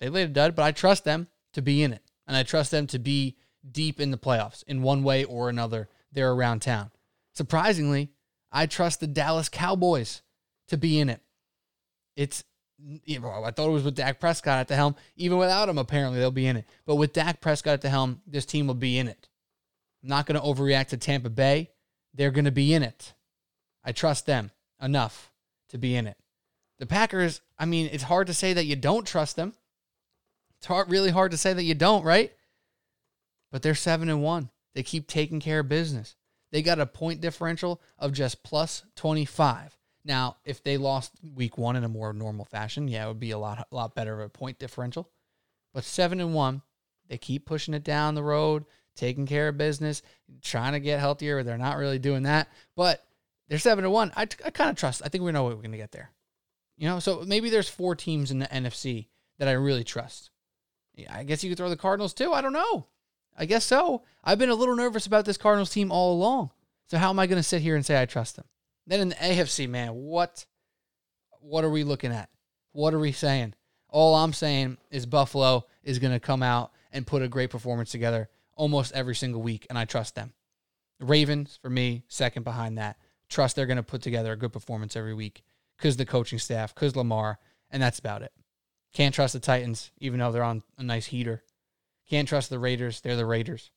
They 0.00 0.08
laid 0.08 0.30
a 0.30 0.32
dud, 0.32 0.54
but 0.54 0.64
I 0.64 0.72
trust 0.72 1.04
them 1.04 1.28
to 1.54 1.62
be 1.62 1.82
in 1.82 1.92
it. 1.92 2.02
And 2.26 2.36
I 2.36 2.42
trust 2.42 2.70
them 2.70 2.86
to 2.88 2.98
be 2.98 3.36
deep 3.70 4.00
in 4.00 4.10
the 4.10 4.18
playoffs 4.18 4.62
in 4.64 4.82
one 4.82 5.02
way 5.02 5.24
or 5.24 5.48
another. 5.48 5.88
They're 6.12 6.32
around 6.32 6.60
town. 6.60 6.90
Surprisingly, 7.34 8.10
I 8.52 8.66
trust 8.66 9.00
the 9.00 9.06
Dallas 9.06 9.48
Cowboys 9.48 10.22
to 10.68 10.76
be 10.76 10.98
in 10.98 11.08
it 11.08 11.22
it's 12.18 12.42
you 13.04 13.20
know, 13.20 13.30
I 13.30 13.50
thought 13.50 13.68
it 13.68 13.72
was 13.72 13.84
with 13.84 13.96
Dak 13.96 14.20
Prescott 14.20 14.58
at 14.58 14.68
the 14.68 14.76
helm. 14.76 14.94
Even 15.16 15.38
without 15.38 15.68
him, 15.68 15.78
apparently 15.78 16.18
they'll 16.18 16.30
be 16.30 16.46
in 16.46 16.56
it. 16.56 16.66
But 16.84 16.96
with 16.96 17.12
Dak 17.12 17.40
Prescott 17.40 17.74
at 17.74 17.80
the 17.80 17.88
helm, 17.88 18.20
this 18.26 18.46
team 18.46 18.66
will 18.66 18.74
be 18.74 18.98
in 18.98 19.08
it. 19.08 19.28
I'm 20.02 20.08
not 20.10 20.26
going 20.26 20.40
to 20.40 20.46
overreact 20.46 20.88
to 20.88 20.96
Tampa 20.96 21.30
Bay. 21.30 21.70
They're 22.14 22.30
going 22.30 22.44
to 22.44 22.52
be 22.52 22.72
in 22.72 22.84
it. 22.84 23.14
I 23.84 23.92
trust 23.92 24.26
them 24.26 24.52
enough 24.80 25.32
to 25.70 25.78
be 25.78 25.96
in 25.96 26.06
it. 26.06 26.16
The 26.78 26.86
Packers, 26.86 27.40
I 27.58 27.64
mean, 27.64 27.88
it's 27.90 28.04
hard 28.04 28.28
to 28.28 28.34
say 28.34 28.52
that 28.52 28.66
you 28.66 28.76
don't 28.76 29.06
trust 29.06 29.34
them. 29.34 29.54
It's 30.58 30.66
hard, 30.66 30.90
really 30.90 31.10
hard 31.10 31.32
to 31.32 31.36
say 31.36 31.52
that 31.52 31.64
you 31.64 31.74
don't, 31.74 32.04
right? 32.04 32.32
But 33.50 33.62
they're 33.62 33.74
seven 33.74 34.08
and 34.08 34.22
one. 34.22 34.50
They 34.74 34.84
keep 34.84 35.08
taking 35.08 35.40
care 35.40 35.60
of 35.60 35.68
business. 35.68 36.14
They 36.52 36.62
got 36.62 36.78
a 36.78 36.86
point 36.86 37.20
differential 37.20 37.80
of 37.98 38.12
just 38.12 38.44
plus 38.44 38.84
25. 38.94 39.77
Now, 40.08 40.38
if 40.46 40.64
they 40.64 40.78
lost 40.78 41.12
week 41.34 41.58
one 41.58 41.76
in 41.76 41.84
a 41.84 41.88
more 41.88 42.14
normal 42.14 42.46
fashion, 42.46 42.88
yeah, 42.88 43.04
it 43.04 43.08
would 43.08 43.20
be 43.20 43.32
a 43.32 43.38
lot, 43.38 43.68
a 43.70 43.74
lot 43.74 43.94
better 43.94 44.14
of 44.14 44.20
a 44.20 44.28
point 44.30 44.58
differential. 44.58 45.10
But 45.74 45.84
seven 45.84 46.18
and 46.18 46.32
one, 46.32 46.62
they 47.08 47.18
keep 47.18 47.44
pushing 47.44 47.74
it 47.74 47.84
down 47.84 48.14
the 48.14 48.22
road, 48.22 48.64
taking 48.96 49.26
care 49.26 49.48
of 49.48 49.58
business, 49.58 50.00
trying 50.40 50.72
to 50.72 50.80
get 50.80 50.98
healthier. 50.98 51.42
They're 51.42 51.58
not 51.58 51.76
really 51.76 51.98
doing 51.98 52.22
that, 52.22 52.48
but 52.74 53.04
they're 53.48 53.58
seven 53.58 53.84
and 53.84 53.92
one. 53.92 54.10
I, 54.16 54.22
I 54.22 54.50
kind 54.50 54.70
of 54.70 54.76
trust. 54.76 55.02
I 55.04 55.10
think 55.10 55.22
we 55.22 55.30
know 55.30 55.42
what 55.42 55.54
we're 55.54 55.62
going 55.62 55.72
to 55.72 55.78
get 55.78 55.92
there. 55.92 56.10
You 56.78 56.88
know, 56.88 57.00
so 57.00 57.22
maybe 57.26 57.50
there's 57.50 57.68
four 57.68 57.94
teams 57.94 58.30
in 58.30 58.38
the 58.38 58.46
NFC 58.46 59.08
that 59.38 59.46
I 59.48 59.52
really 59.52 59.84
trust. 59.84 60.30
Yeah, 60.94 61.14
I 61.14 61.22
guess 61.22 61.44
you 61.44 61.50
could 61.50 61.58
throw 61.58 61.68
the 61.68 61.76
Cardinals 61.76 62.14
too. 62.14 62.32
I 62.32 62.40
don't 62.40 62.54
know. 62.54 62.86
I 63.36 63.44
guess 63.44 63.66
so. 63.66 64.04
I've 64.24 64.38
been 64.38 64.48
a 64.48 64.54
little 64.54 64.74
nervous 64.74 65.04
about 65.04 65.26
this 65.26 65.36
Cardinals 65.36 65.70
team 65.70 65.92
all 65.92 66.14
along. 66.14 66.50
So 66.86 66.96
how 66.96 67.10
am 67.10 67.18
I 67.18 67.26
going 67.26 67.40
to 67.40 67.46
sit 67.46 67.60
here 67.60 67.76
and 67.76 67.84
say 67.84 68.00
I 68.00 68.06
trust 68.06 68.36
them? 68.36 68.46
Then 68.88 69.00
in 69.00 69.08
the 69.10 69.14
AFC, 69.16 69.68
man, 69.68 69.94
what 69.94 70.46
what 71.40 71.62
are 71.62 71.70
we 71.70 71.84
looking 71.84 72.10
at? 72.10 72.30
What 72.72 72.94
are 72.94 72.98
we 72.98 73.12
saying? 73.12 73.54
All 73.90 74.14
I'm 74.14 74.32
saying 74.32 74.78
is 74.90 75.06
Buffalo 75.06 75.66
is 75.82 75.98
going 75.98 76.12
to 76.12 76.20
come 76.20 76.42
out 76.42 76.72
and 76.90 77.06
put 77.06 77.22
a 77.22 77.28
great 77.28 77.50
performance 77.50 77.90
together 77.90 78.28
almost 78.54 78.92
every 78.92 79.14
single 79.14 79.42
week, 79.42 79.66
and 79.68 79.78
I 79.78 79.84
trust 79.84 80.14
them. 80.14 80.32
The 80.98 81.06
Ravens, 81.06 81.58
for 81.62 81.70
me, 81.70 82.02
second 82.08 82.42
behind 82.42 82.78
that. 82.78 82.96
Trust 83.28 83.56
they're 83.56 83.66
going 83.66 83.76
to 83.76 83.82
put 83.82 84.02
together 84.02 84.32
a 84.32 84.36
good 84.36 84.52
performance 84.52 84.96
every 84.96 85.14
week 85.14 85.42
because 85.76 85.96
the 85.96 86.06
coaching 86.06 86.38
staff, 86.38 86.74
because 86.74 86.96
Lamar, 86.96 87.38
and 87.70 87.82
that's 87.82 87.98
about 87.98 88.22
it. 88.22 88.32
Can't 88.94 89.14
trust 89.14 89.34
the 89.34 89.40
Titans, 89.40 89.90
even 89.98 90.18
though 90.18 90.32
they're 90.32 90.42
on 90.42 90.62
a 90.78 90.82
nice 90.82 91.06
heater. 91.06 91.44
Can't 92.08 92.26
trust 92.26 92.48
the 92.48 92.58
Raiders. 92.58 93.02
They're 93.02 93.16
the 93.16 93.26
Raiders. 93.26 93.70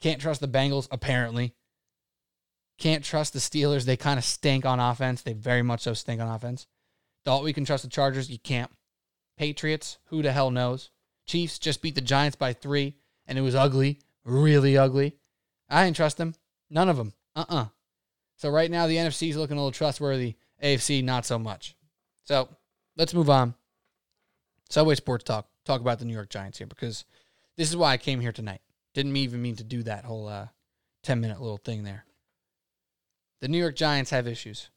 Can't 0.00 0.20
trust 0.20 0.40
the 0.40 0.48
Bengals, 0.48 0.88
apparently. 0.90 1.54
Can't 2.80 3.04
trust 3.04 3.34
the 3.34 3.38
Steelers. 3.38 3.84
They 3.84 3.98
kind 3.98 4.18
of 4.18 4.24
stink 4.24 4.64
on 4.64 4.80
offense. 4.80 5.20
They 5.20 5.34
very 5.34 5.62
much 5.62 5.82
so 5.82 5.92
stink 5.92 6.18
on 6.18 6.28
offense. 6.28 6.66
Thought 7.26 7.44
we 7.44 7.52
can 7.52 7.66
trust 7.66 7.84
the 7.84 7.90
Chargers. 7.90 8.30
You 8.30 8.38
can't. 8.38 8.70
Patriots, 9.36 9.98
who 10.06 10.22
the 10.22 10.32
hell 10.32 10.50
knows? 10.50 10.90
Chiefs 11.26 11.58
just 11.58 11.82
beat 11.82 11.94
the 11.94 12.00
Giants 12.00 12.36
by 12.36 12.54
three, 12.54 12.94
and 13.26 13.38
it 13.38 13.42
was 13.42 13.54
ugly, 13.54 14.00
really 14.24 14.78
ugly. 14.78 15.14
I 15.68 15.84
didn't 15.84 15.96
trust 15.96 16.16
them. 16.16 16.34
None 16.70 16.88
of 16.88 16.96
them. 16.96 17.12
Uh 17.36 17.44
uh 17.48 17.66
So 18.36 18.48
right 18.48 18.70
now, 18.70 18.86
the 18.86 18.96
NFC 18.96 19.28
is 19.28 19.36
looking 19.36 19.58
a 19.58 19.60
little 19.60 19.72
trustworthy. 19.72 20.36
AFC, 20.62 21.04
not 21.04 21.26
so 21.26 21.38
much. 21.38 21.76
So 22.24 22.48
let's 22.96 23.14
move 23.14 23.28
on. 23.28 23.54
Subway 24.70 24.94
Sports 24.94 25.24
Talk. 25.24 25.48
Talk 25.66 25.82
about 25.82 25.98
the 25.98 26.06
New 26.06 26.14
York 26.14 26.30
Giants 26.30 26.56
here 26.56 26.66
because 26.66 27.04
this 27.58 27.68
is 27.68 27.76
why 27.76 27.92
I 27.92 27.98
came 27.98 28.20
here 28.20 28.32
tonight. 28.32 28.62
Didn't 28.94 29.16
even 29.16 29.42
mean 29.42 29.56
to 29.56 29.64
do 29.64 29.82
that 29.82 30.06
whole 30.06 30.28
uh, 30.28 30.48
10 31.02 31.20
minute 31.20 31.40
little 31.42 31.58
thing 31.58 31.84
there. 31.84 32.04
The 33.40 33.48
New 33.48 33.58
York 33.58 33.74
Giants 33.74 34.10
have 34.10 34.26
issues, 34.26 34.68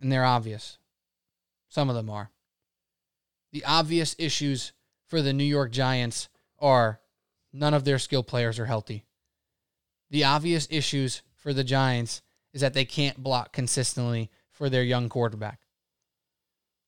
and 0.00 0.10
they're 0.10 0.24
obvious. 0.24 0.78
Some 1.68 1.90
of 1.90 1.94
them 1.94 2.08
are. 2.08 2.30
The 3.52 3.64
obvious 3.64 4.16
issues 4.18 4.72
for 5.06 5.20
the 5.20 5.34
New 5.34 5.44
York 5.44 5.70
Giants 5.70 6.28
are 6.58 7.00
none 7.52 7.74
of 7.74 7.84
their 7.84 7.98
skill 7.98 8.22
players 8.22 8.58
are 8.58 8.66
healthy. 8.66 9.04
The 10.10 10.24
obvious 10.24 10.66
issues 10.70 11.22
for 11.36 11.52
the 11.52 11.64
Giants 11.64 12.22
is 12.54 12.62
that 12.62 12.72
they 12.72 12.86
can't 12.86 13.22
block 13.22 13.52
consistently 13.52 14.30
for 14.50 14.70
their 14.70 14.82
young 14.82 15.08
quarterback. 15.08 15.60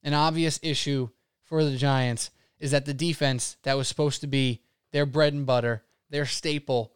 An 0.02 0.14
obvious 0.14 0.58
issue 0.62 1.11
for 1.42 1.64
the 1.64 1.76
Giants 1.76 2.30
is 2.58 2.70
that 2.70 2.87
the 2.87 2.94
defense 2.94 3.56
that 3.62 3.76
was 3.76 3.88
supposed 3.88 4.23
to 4.23 4.26
be 4.26 4.62
their 4.92 5.06
bread 5.06 5.34
and 5.34 5.44
butter, 5.44 5.82
their 6.08 6.25
staple, 6.25 6.92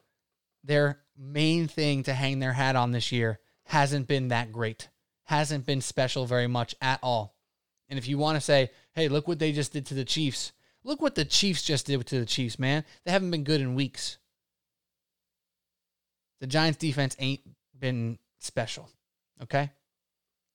their 0.65 1.00
main 1.17 1.69
thing 1.69 2.03
to 2.05 2.15
hang 2.15 2.38
their 2.38 2.53
hat 2.53 2.77
on 2.77 2.93
this 2.93 3.12
year 3.12 3.38
hasn't 3.69 4.09
been 4.09 4.29
that 4.29 4.51
great. 4.51 4.89
Hasn't 5.25 5.67
been 5.67 5.83
special 5.83 6.25
very 6.25 6.47
much 6.47 6.75
at 6.81 7.01
all. 7.03 7.35
And 7.91 7.99
if 7.99 8.09
you 8.09 8.17
want 8.17 8.37
to 8.37 8.41
say, 8.41 8.71
hey, 8.95 9.09
look 9.09 9.29
what 9.29 9.39
they 9.39 9.53
just 9.53 9.75
did 9.75 9.85
to 9.87 9.95
the 9.95 10.07
Chiefs, 10.07 10.53
look 10.85 11.03
what 11.03 11.15
the 11.15 11.25
Chiefs 11.25 11.63
just 11.63 11.87
did 11.87 12.05
to 12.07 12.19
the 12.19 12.27
Chiefs, 12.27 12.59
man. 12.59 12.85
They 13.05 13.13
haven't 13.13 13.31
been 13.31 13.45
good 13.45 13.61
in 13.61 13.75
weeks. 13.75 14.17
The 16.41 16.47
Giants 16.47 16.79
defense 16.79 17.15
ain't 17.19 17.43
been 17.79 18.19
special. 18.39 18.89
Okay? 19.43 19.71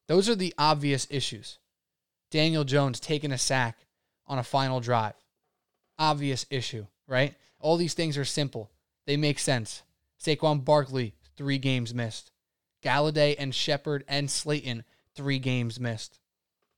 Those 0.08 0.28
are 0.28 0.36
the 0.36 0.54
obvious 0.58 1.06
issues. 1.12 1.60
Daniel 2.32 2.64
Jones 2.64 3.00
taking 3.00 3.32
a 3.32 3.38
sack 3.38 3.78
on 4.26 4.40
a 4.40 4.44
final 4.44 4.80
drive. 4.80 5.14
Obvious 6.00 6.48
issue, 6.50 6.88
right? 7.08 7.36
All 7.60 7.78
these 7.78 7.94
things 7.94 8.18
are 8.18 8.26
simple. 8.26 8.72
They 9.06 9.18
make 9.18 9.38
sense. 9.38 9.84
Saquon 10.20 10.66
Barkley, 10.66 11.14
three 11.38 11.60
games 11.60 11.94
missed. 11.94 12.32
Golladay 12.84 13.36
and 13.38 13.54
Shepard 13.56 14.04
and 14.08 14.30
Slayton, 14.30 14.84
three 15.16 15.40
games 15.40 15.80
missed. 15.80 16.20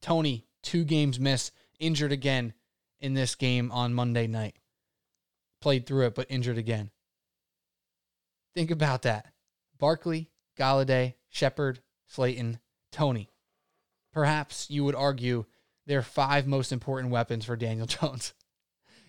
Toney, 0.01 0.45
two 0.61 0.83
games 0.83 1.19
missed, 1.19 1.51
injured 1.79 2.11
again 2.11 2.53
in 2.99 3.13
this 3.13 3.35
game 3.35 3.71
on 3.71 3.93
Monday 3.93 4.27
night. 4.27 4.55
Played 5.61 5.85
through 5.85 6.07
it, 6.07 6.15
but 6.15 6.27
injured 6.29 6.57
again. 6.57 6.91
Think 8.53 8.71
about 8.71 9.01
that. 9.01 9.27
Barkley, 9.77 10.29
Golladay, 10.57 11.15
Shepard, 11.29 11.79
Slayton, 12.07 12.59
Toney. 12.91 13.29
Perhaps 14.13 14.69
you 14.69 14.85
would 14.85 14.95
argue 14.95 15.45
they're 15.85 16.01
five 16.01 16.47
most 16.47 16.71
important 16.71 17.11
weapons 17.11 17.45
for 17.45 17.55
Daniel 17.55 17.85
Jones. 17.87 18.33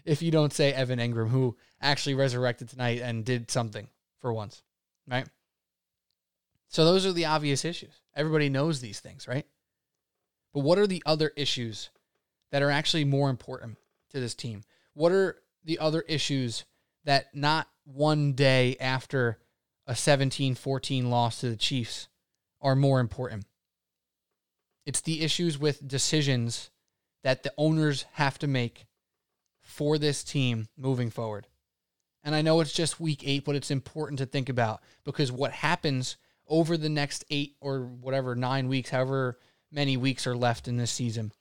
if 0.05 0.23
you 0.23 0.31
don't 0.31 0.53
say 0.53 0.73
Evan 0.73 0.99
Engram, 0.99 1.29
who 1.29 1.57
actually 1.81 2.15
resurrected 2.15 2.69
tonight 2.69 3.01
and 3.01 3.25
did 3.25 3.51
something 3.51 3.89
for 4.21 4.33
once, 4.33 4.63
right? 5.07 5.29
So 6.69 6.85
those 6.85 7.07
are 7.07 7.13
the 7.13 7.27
obvious 7.27 7.65
issues. 7.65 8.01
Everybody 8.15 8.49
knows 8.49 8.81
these 8.81 9.01
things, 9.01 9.29
right? 9.29 9.47
But 10.53 10.61
what 10.61 10.79
are 10.79 10.87
the 10.87 11.03
other 11.07 11.33
issues 11.37 11.91
that 12.51 12.63
are 12.63 12.71
actually 12.71 13.05
more 13.05 13.31
important 13.31 13.77
to 14.11 14.21
this 14.21 14.35
team? 14.35 14.63
What 14.95 15.13
are 15.13 15.37
the 15.65 15.79
other 15.79 16.03
issues 16.03 16.65
that 17.05 17.35
not 17.35 17.69
one 17.85 18.33
day 18.33 18.77
after 18.81 19.39
a 19.87 19.95
17 19.95 20.55
14 20.55 21.11
loss 21.11 21.41
to 21.41 21.51
the 21.51 21.57
Chiefs 21.57 22.09
are 22.61 22.75
more 22.75 23.01
important? 23.01 23.45
It's 24.85 25.01
the 25.01 25.23
issues 25.23 25.59
with 25.59 25.87
decisions 25.87 26.71
that 27.23 27.43
the 27.43 27.53
owners 27.59 28.05
have 28.13 28.39
to 28.39 28.47
make 28.47 28.87
for 29.61 29.99
this 29.99 30.23
team 30.23 30.69
moving 30.79 31.11
forward. 31.11 31.49
And 32.23 32.35
I 32.35 32.43
know 32.43 32.61
it's 32.61 32.73
just 32.73 33.01
week 33.01 33.23
eight, 33.25 33.45
but 33.45 33.57
it's 33.57 33.71
important 33.71 34.19
to 34.21 34.27
think 34.27 34.49
about 34.49 34.81
because 35.05 35.31
what 35.31 35.53
happens 35.53 36.17
over 36.49 36.77
the 36.77 36.89
next 36.89 37.25
eight 37.31 37.57
or 37.61 37.81
whatever, 37.81 38.35
nine 38.35 38.69
weeks, 38.69 38.91
however 38.91 39.39
many 39.71 39.97
weeks 39.97 40.27
are 40.27 40.37
left 40.37 40.69
in 40.69 40.77
this 40.77 40.91
season, 40.91 41.33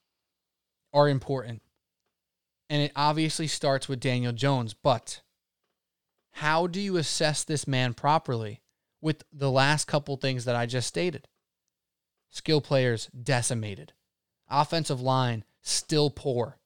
are 0.94 1.10
important. 1.10 1.62
And 2.70 2.82
it 2.82 2.92
obviously 2.96 3.48
starts 3.48 3.88
with 3.88 4.00
Daniel 4.00 4.34
Jones, 4.34 4.74
but 4.74 5.22
how 6.32 6.68
do 6.68 6.82
you 6.82 6.98
assess 6.98 7.44
this 7.44 7.68
man 7.68 7.94
properly 7.94 8.62
with 9.02 9.24
the 9.32 9.52
last 9.52 9.86
couple 9.86 10.18
things 10.18 10.46
that 10.46 10.56
I 10.56 10.66
just 10.66 10.88
stated? 10.88 11.28
Skill 12.30 12.60
players 12.60 13.08
decimated, 13.08 13.94
offensive 14.50 15.00
line 15.00 15.46
still 15.62 16.10
poor. 16.10 16.58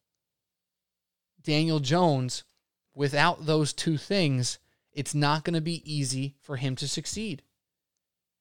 Daniel 1.42 1.80
Jones, 1.80 2.44
without 2.96 3.46
those 3.46 3.74
two 3.74 3.98
things, 3.98 4.60
it's 4.92 5.14
not 5.14 5.44
going 5.44 5.54
to 5.54 5.62
be 5.62 5.84
easy 5.86 6.36
for 6.42 6.58
him 6.58 6.76
to 6.78 6.88
succeed. 6.88 7.44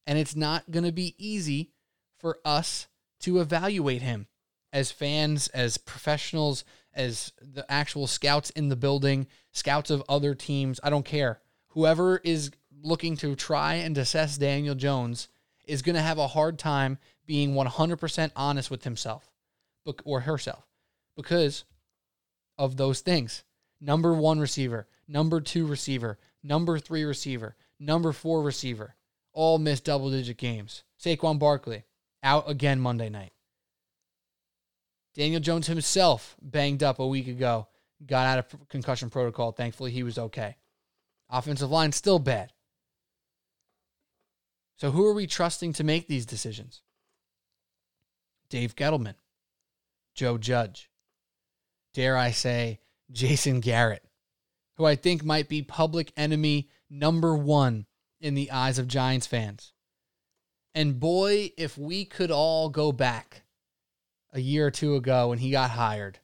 And 0.08 0.18
it's 0.18 0.34
not 0.34 0.70
going 0.70 0.86
to 0.86 0.92
be 0.92 1.14
easy 1.18 1.70
for 2.18 2.38
us 2.42 2.88
to 3.20 3.40
evaluate 3.40 4.00
him 4.00 4.26
as 4.72 4.90
fans, 4.90 5.48
as 5.48 5.76
professionals, 5.76 6.64
as 6.94 7.30
the 7.42 7.70
actual 7.70 8.06
scouts 8.06 8.48
in 8.48 8.70
the 8.70 8.74
building, 8.74 9.26
scouts 9.52 9.90
of 9.90 10.02
other 10.08 10.34
teams. 10.34 10.80
I 10.82 10.88
don't 10.88 11.04
care. 11.04 11.42
Whoever 11.68 12.22
is 12.24 12.50
looking 12.82 13.18
to 13.18 13.36
try 13.36 13.74
and 13.74 13.98
assess 13.98 14.38
Daniel 14.38 14.74
Jones 14.74 15.28
is 15.66 15.82
going 15.82 15.96
to 15.96 16.00
have 16.00 16.16
a 16.16 16.28
hard 16.28 16.58
time 16.58 16.96
being 17.26 17.52
100% 17.52 18.30
honest 18.34 18.70
with 18.70 18.84
himself 18.84 19.30
or 20.06 20.20
herself 20.20 20.66
because 21.16 21.64
of 22.56 22.78
those 22.78 23.00
things. 23.00 23.44
Number 23.78 24.14
one 24.14 24.40
receiver, 24.40 24.88
number 25.06 25.42
two 25.42 25.66
receiver, 25.66 26.18
number 26.42 26.78
three 26.78 27.04
receiver, 27.04 27.56
number 27.78 28.12
four 28.12 28.40
receiver 28.40 28.94
all 29.32 29.58
missed 29.58 29.84
double 29.84 30.10
digit 30.10 30.36
games. 30.36 30.84
Saquon 31.00 31.38
Barkley 31.38 31.84
out 32.22 32.48
again 32.48 32.80
Monday 32.80 33.08
night. 33.08 33.32
Daniel 35.14 35.40
Jones 35.40 35.66
himself 35.66 36.36
banged 36.40 36.82
up 36.82 36.98
a 36.98 37.06
week 37.06 37.28
ago, 37.28 37.66
got 38.06 38.26
out 38.26 38.38
of 38.38 38.68
concussion 38.68 39.10
protocol. 39.10 39.52
Thankfully, 39.52 39.90
he 39.90 40.02
was 40.02 40.18
okay. 40.18 40.56
Offensive 41.30 41.70
line 41.70 41.92
still 41.92 42.18
bad. 42.18 42.52
So 44.76 44.92
who 44.92 45.04
are 45.06 45.14
we 45.14 45.26
trusting 45.26 45.72
to 45.74 45.84
make 45.84 46.06
these 46.06 46.24
decisions? 46.24 46.82
Dave 48.48 48.76
Gettleman, 48.76 49.16
Joe 50.14 50.38
Judge, 50.38 50.88
dare 51.94 52.16
I 52.16 52.30
say, 52.30 52.78
Jason 53.10 53.60
Garrett, 53.60 54.04
who 54.76 54.84
I 54.84 54.94
think 54.94 55.24
might 55.24 55.48
be 55.48 55.62
public 55.62 56.12
enemy 56.16 56.68
number 56.88 57.34
one 57.34 57.86
in 58.20 58.34
the 58.34 58.50
eyes 58.50 58.78
of 58.78 58.88
Giants 58.88 59.26
fans. 59.26 59.72
And 60.74 61.00
boy, 61.00 61.52
if 61.56 61.76
we 61.76 62.04
could 62.04 62.30
all 62.30 62.68
go 62.68 62.92
back 62.92 63.42
a 64.32 64.40
year 64.40 64.66
or 64.66 64.70
two 64.70 64.96
ago 64.96 65.28
when 65.28 65.38
he 65.38 65.50
got 65.50 65.70
hired, 65.70 66.20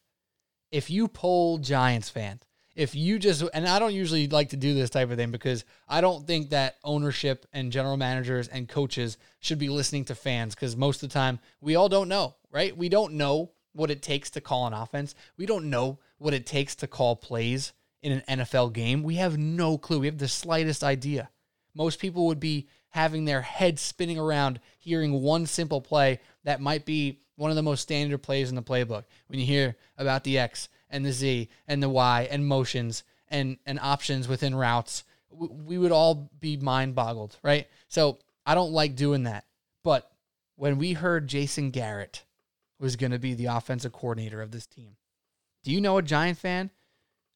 if 0.70 0.90
you 0.90 1.08
poll 1.08 1.58
Giants 1.58 2.08
fans, 2.08 2.42
if 2.74 2.94
you 2.94 3.18
just 3.18 3.44
and 3.54 3.68
I 3.68 3.78
don't 3.78 3.94
usually 3.94 4.26
like 4.26 4.48
to 4.50 4.56
do 4.56 4.74
this 4.74 4.90
type 4.90 5.10
of 5.10 5.16
thing 5.16 5.30
because 5.30 5.64
I 5.88 6.00
don't 6.00 6.26
think 6.26 6.50
that 6.50 6.76
ownership 6.82 7.46
and 7.52 7.70
general 7.70 7.96
managers 7.96 8.48
and 8.48 8.68
coaches 8.68 9.16
should 9.38 9.58
be 9.58 9.68
listening 9.68 10.04
to 10.06 10.14
fans 10.14 10.54
because 10.54 10.76
most 10.76 11.02
of 11.02 11.08
the 11.08 11.12
time 11.12 11.38
we 11.60 11.76
all 11.76 11.88
don't 11.88 12.08
know, 12.08 12.34
right? 12.50 12.76
We 12.76 12.88
don't 12.88 13.14
know 13.14 13.52
what 13.72 13.90
it 13.90 14.02
takes 14.02 14.30
to 14.30 14.40
call 14.40 14.66
an 14.66 14.72
offense. 14.72 15.14
We 15.36 15.46
don't 15.46 15.70
know 15.70 15.98
what 16.18 16.34
it 16.34 16.46
takes 16.46 16.74
to 16.76 16.86
call 16.86 17.16
plays 17.16 17.72
in 18.02 18.12
an 18.12 18.40
NFL 18.40 18.72
game. 18.72 19.02
We 19.02 19.16
have 19.16 19.38
no 19.38 19.78
clue. 19.78 20.00
We 20.00 20.06
have 20.06 20.18
the 20.18 20.28
slightest 20.28 20.82
idea. 20.82 21.30
Most 21.74 21.98
people 21.98 22.26
would 22.26 22.40
be 22.40 22.68
having 22.90 23.24
their 23.24 23.42
head 23.42 23.78
spinning 23.78 24.18
around 24.18 24.60
hearing 24.78 25.12
one 25.20 25.46
simple 25.46 25.80
play 25.80 26.20
that 26.44 26.60
might 26.60 26.84
be 26.84 27.18
one 27.36 27.50
of 27.50 27.56
the 27.56 27.62
most 27.62 27.80
standard 27.80 28.18
plays 28.18 28.48
in 28.48 28.54
the 28.54 28.62
playbook. 28.62 29.04
When 29.26 29.40
you 29.40 29.46
hear 29.46 29.76
about 29.98 30.24
the 30.24 30.38
X 30.38 30.68
and 30.88 31.04
the 31.04 31.12
Z 31.12 31.48
and 31.66 31.82
the 31.82 31.88
Y 31.88 32.28
and 32.30 32.46
motions 32.46 33.02
and, 33.28 33.58
and 33.66 33.80
options 33.80 34.28
within 34.28 34.54
routes, 34.54 35.04
we 35.30 35.78
would 35.78 35.90
all 35.90 36.30
be 36.38 36.56
mind 36.56 36.94
boggled, 36.94 37.36
right? 37.42 37.66
So 37.88 38.18
I 38.46 38.54
don't 38.54 38.72
like 38.72 38.94
doing 38.94 39.24
that. 39.24 39.44
But 39.82 40.10
when 40.56 40.78
we 40.78 40.92
heard 40.92 41.26
Jason 41.26 41.70
Garrett 41.70 42.24
was 42.78 42.96
going 42.96 43.12
to 43.12 43.18
be 43.18 43.34
the 43.34 43.46
offensive 43.46 43.92
coordinator 43.92 44.40
of 44.40 44.52
this 44.52 44.66
team, 44.66 44.96
do 45.64 45.72
you 45.72 45.80
know 45.80 45.98
a 45.98 46.02
Giant 46.02 46.38
fan 46.38 46.70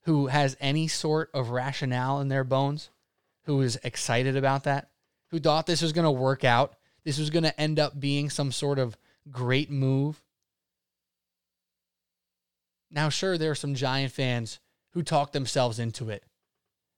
who 0.03 0.29
has 0.29 0.57
any 0.61 0.87
sort 0.87 1.31
of 1.35 1.51
rationale 1.51 2.21
in 2.21 2.29
their 2.29 2.45
bones, 2.45 2.91
who 3.49 3.63
is 3.63 3.81
excited 3.83 4.37
about 4.37 4.65
that, 4.65 4.91
who 5.31 5.41
thought 5.41 5.67
this 5.67 5.81
was 5.81 5.95
going 5.95 6.05
to 6.05 6.11
work 6.11 6.45
out, 6.45 6.75
this 7.03 7.19
was 7.19 7.31
going 7.31 7.45
to 7.45 7.59
end 7.59 7.79
up 7.79 7.99
being 7.99 8.29
some 8.29 8.53
sort 8.53 8.79
of 8.79 8.95
great 9.31 9.71
move? 9.71 10.23
Now, 12.91 13.09
sure, 13.09 13.39
there 13.39 13.51
are 13.51 13.55
some 13.55 13.75
Giant 13.75 14.13
fans 14.13 14.61
who 14.91 15.03
talked 15.03 15.33
themselves 15.33 15.79
into 15.79 16.11
it, 16.11 16.25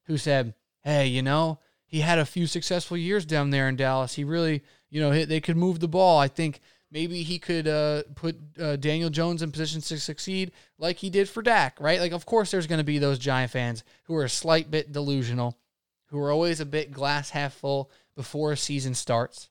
who 0.07 0.19
said, 0.19 0.54
hey, 0.83 1.07
you 1.07 1.23
know, 1.23 1.61
he 1.87 2.00
had 2.00 2.19
a 2.19 2.26
few 2.26 2.49
successful 2.49 2.97
years 2.97 3.25
down 3.25 3.50
there 3.50 3.69
in 3.69 3.76
Dallas. 3.76 4.14
He 4.14 4.25
really, 4.25 4.64
you 4.88 5.00
know, 5.00 5.25
they 5.25 5.40
could 5.40 5.57
move 5.57 5.78
the 5.78 5.87
ball. 5.87 6.19
I 6.19 6.26
think 6.26 6.59
maybe 6.90 7.23
he 7.23 7.38
could 7.38 7.69
uh, 7.69 8.02
put 8.16 8.37
uh, 8.61 8.75
Daniel 8.75 9.11
Jones 9.11 9.40
in 9.40 9.52
position 9.52 9.80
to 9.83 10.00
succeed 10.00 10.50
like 10.78 10.97
he 10.97 11.11
did 11.11 11.28
for 11.28 11.42
Dak, 11.42 11.80
right? 11.80 12.00
Like, 12.00 12.11
of 12.11 12.26
course, 12.26 12.50
there's 12.50 12.66
going 12.66 12.78
to 12.78 12.85
be 12.85 12.99
those 12.99 13.21
Giant 13.21 13.52
fans 13.52 13.85
who 14.07 14.16
are 14.16 14.25
a 14.25 14.28
slight 14.28 14.69
bit 14.69 14.90
delusional, 14.90 15.57
who 16.11 16.19
are 16.19 16.31
always 16.31 16.61
a 16.61 16.67
bit 16.67 16.93
glass 16.93 17.31
half 17.31 17.55
full 17.55 17.90
before 18.17 18.52
a 18.52 18.57
season 18.57 18.95
starts, 18.95 19.49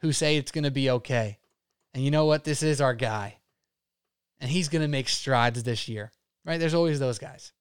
who 0.00 0.12
say 0.12 0.36
it's 0.36 0.52
going 0.52 0.64
to 0.64 0.70
be 0.70 0.90
okay. 0.90 1.38
And 1.92 2.04
you 2.04 2.10
know 2.10 2.26
what? 2.26 2.44
This 2.44 2.62
is 2.62 2.80
our 2.80 2.94
guy 2.94 3.38
and 4.40 4.50
he's 4.50 4.68
going 4.68 4.82
to 4.82 4.88
make 4.88 5.08
strides 5.08 5.62
this 5.62 5.88
year, 5.88 6.12
right? 6.44 6.58
There's 6.58 6.74
always 6.74 7.00
those 7.00 7.18
guys. 7.18 7.52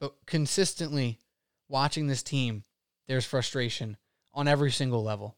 But 0.00 0.14
consistently 0.26 1.18
watching 1.68 2.06
this 2.06 2.22
team, 2.22 2.64
there's 3.08 3.26
frustration 3.26 3.96
on 4.32 4.48
every 4.48 4.70
single 4.70 5.02
level. 5.02 5.36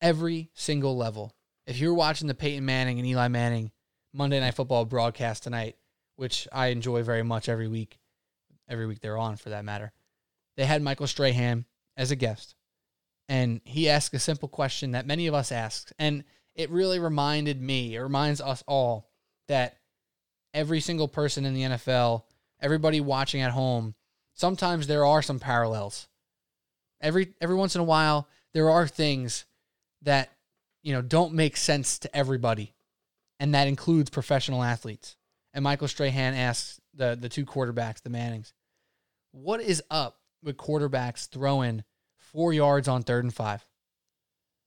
Every 0.00 0.50
single 0.54 0.96
level. 0.96 1.34
If 1.66 1.78
you're 1.78 1.92
watching 1.92 2.28
the 2.28 2.34
Peyton 2.34 2.64
Manning 2.64 2.98
and 2.98 3.06
Eli 3.06 3.28
Manning 3.28 3.70
Monday 4.12 4.40
Night 4.40 4.54
Football 4.54 4.84
broadcast 4.84 5.42
tonight, 5.42 5.76
which 6.16 6.46
I 6.52 6.68
enjoy 6.68 7.02
very 7.02 7.22
much 7.22 7.48
every 7.48 7.68
week, 7.68 7.98
every 8.68 8.86
week 8.86 9.00
they're 9.00 9.18
on 9.18 9.36
for 9.36 9.50
that 9.50 9.64
matter, 9.64 9.92
they 10.56 10.64
had 10.64 10.82
Michael 10.82 11.06
Strahan 11.06 11.64
as 11.96 12.10
a 12.10 12.16
guest. 12.16 12.54
And 13.28 13.60
he 13.64 13.88
asked 13.88 14.14
a 14.14 14.18
simple 14.18 14.48
question 14.48 14.92
that 14.92 15.06
many 15.06 15.26
of 15.26 15.34
us 15.34 15.50
ask. 15.50 15.90
And 15.98 16.24
it 16.54 16.70
really 16.70 16.98
reminded 16.98 17.60
me, 17.60 17.94
it 17.94 18.00
reminds 18.00 18.40
us 18.40 18.62
all 18.66 19.08
that 19.48 19.78
every 20.52 20.80
single 20.80 21.08
person 21.08 21.44
in 21.44 21.54
the 21.54 21.62
NFL, 21.62 22.24
everybody 22.60 23.00
watching 23.00 23.40
at 23.40 23.50
home, 23.50 23.94
sometimes 24.34 24.86
there 24.86 25.04
are 25.04 25.22
some 25.22 25.40
parallels. 25.40 26.08
Every 27.00 27.34
every 27.40 27.56
once 27.56 27.74
in 27.74 27.80
a 27.80 27.84
while, 27.84 28.28
there 28.52 28.70
are 28.70 28.86
things 28.86 29.44
that 30.02 30.30
you 30.82 30.92
know 30.92 31.02
don't 31.02 31.34
make 31.34 31.56
sense 31.56 31.98
to 31.98 32.16
everybody, 32.16 32.74
and 33.40 33.54
that 33.54 33.68
includes 33.68 34.10
professional 34.10 34.62
athletes. 34.62 35.16
And 35.52 35.64
Michael 35.64 35.88
Strahan 35.88 36.34
asks 36.34 36.80
the 36.94 37.16
the 37.20 37.28
two 37.28 37.44
quarterbacks, 37.44 38.02
the 38.02 38.10
Mannings, 38.10 38.52
what 39.32 39.60
is 39.60 39.82
up 39.90 40.18
with 40.42 40.56
quarterbacks 40.56 41.28
throwing 41.28 41.84
four 42.18 42.52
yards 42.52 42.88
on 42.88 43.02
third 43.02 43.24
and 43.24 43.34
five? 43.34 43.66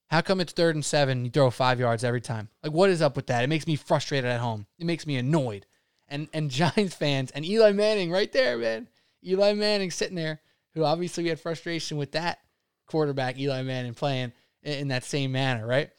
How 0.09 0.21
come 0.21 0.39
it's 0.39 0.53
third 0.53 0.75
and 0.75 0.85
seven? 0.85 1.25
You 1.25 1.31
throw 1.31 1.49
five 1.49 1.79
yards 1.79 2.03
every 2.03 2.21
time. 2.21 2.49
Like, 2.63 2.71
what 2.71 2.89
is 2.89 3.01
up 3.01 3.15
with 3.15 3.27
that? 3.27 3.43
It 3.43 3.47
makes 3.47 3.67
me 3.67 3.75
frustrated 3.75 4.29
at 4.29 4.39
home. 4.39 4.65
It 4.79 4.85
makes 4.85 5.05
me 5.05 5.17
annoyed. 5.17 5.65
And 6.07 6.29
and 6.33 6.49
Giants 6.51 6.95
fans 6.95 7.31
and 7.31 7.45
Eli 7.45 7.71
Manning 7.71 8.11
right 8.11 8.31
there, 8.31 8.57
man. 8.57 8.87
Eli 9.25 9.53
Manning 9.53 9.91
sitting 9.91 10.15
there, 10.15 10.41
who 10.73 10.83
obviously 10.83 11.23
we 11.23 11.29
had 11.29 11.39
frustration 11.39 11.97
with 11.97 12.13
that 12.13 12.39
quarterback, 12.87 13.37
Eli 13.37 13.63
Manning, 13.63 13.93
playing 13.93 14.31
in 14.63 14.89
that 14.89 15.03
same 15.03 15.31
manner, 15.31 15.65
right? 15.65 15.89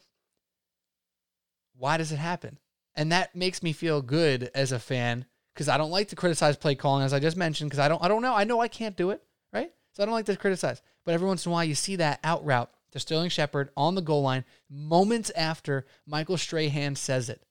Why 1.75 1.97
does 1.97 2.11
it 2.11 2.17
happen? 2.17 2.59
And 2.95 3.11
that 3.11 3.35
makes 3.35 3.63
me 3.63 3.73
feel 3.73 4.01
good 4.01 4.51
as 4.53 4.71
a 4.71 4.79
fan 4.79 5.25
because 5.59 5.67
I 5.67 5.77
don't 5.77 5.91
like 5.91 6.07
to 6.07 6.15
criticize 6.15 6.55
play 6.55 6.73
calling, 6.73 7.03
as 7.03 7.11
I 7.11 7.19
just 7.19 7.35
mentioned, 7.35 7.69
because 7.69 7.83
I 7.83 7.89
don't 7.89 8.01
I 8.01 8.07
don't 8.07 8.21
know. 8.21 8.33
I 8.33 8.45
know 8.45 8.61
I 8.61 8.69
can't 8.69 8.95
do 8.95 9.09
it, 9.09 9.21
right? 9.51 9.69
So 9.91 10.01
I 10.01 10.05
don't 10.05 10.15
like 10.15 10.27
to 10.27 10.37
criticize. 10.37 10.81
But 11.03 11.15
every 11.15 11.27
once 11.27 11.45
in 11.45 11.49
a 11.49 11.53
while 11.53 11.65
you 11.65 11.75
see 11.75 11.97
that 11.97 12.21
out 12.23 12.45
route 12.45 12.71
to 12.93 12.99
Sterling 12.99 13.29
Shepard 13.29 13.69
on 13.75 13.93
the 13.93 14.01
goal 14.01 14.21
line 14.21 14.45
moments 14.69 15.31
after 15.31 15.85
Michael 16.07 16.37
Strahan 16.37 16.95
says 16.95 17.27
it. 17.27 17.43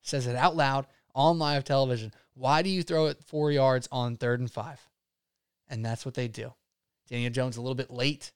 Says 0.00 0.26
it 0.26 0.36
out 0.36 0.56
loud 0.56 0.86
on 1.14 1.38
live 1.38 1.64
television. 1.64 2.14
Why 2.32 2.62
do 2.62 2.70
you 2.70 2.82
throw 2.82 3.08
it 3.08 3.22
four 3.22 3.52
yards 3.52 3.90
on 3.92 4.16
third 4.16 4.40
and 4.40 4.50
five? 4.50 4.80
And 5.68 5.84
that's 5.84 6.06
what 6.06 6.14
they 6.14 6.28
do. 6.28 6.54
Daniel 7.10 7.30
Jones 7.30 7.58
a 7.58 7.60
little 7.60 7.74
bit 7.74 7.90
late. 7.90 8.32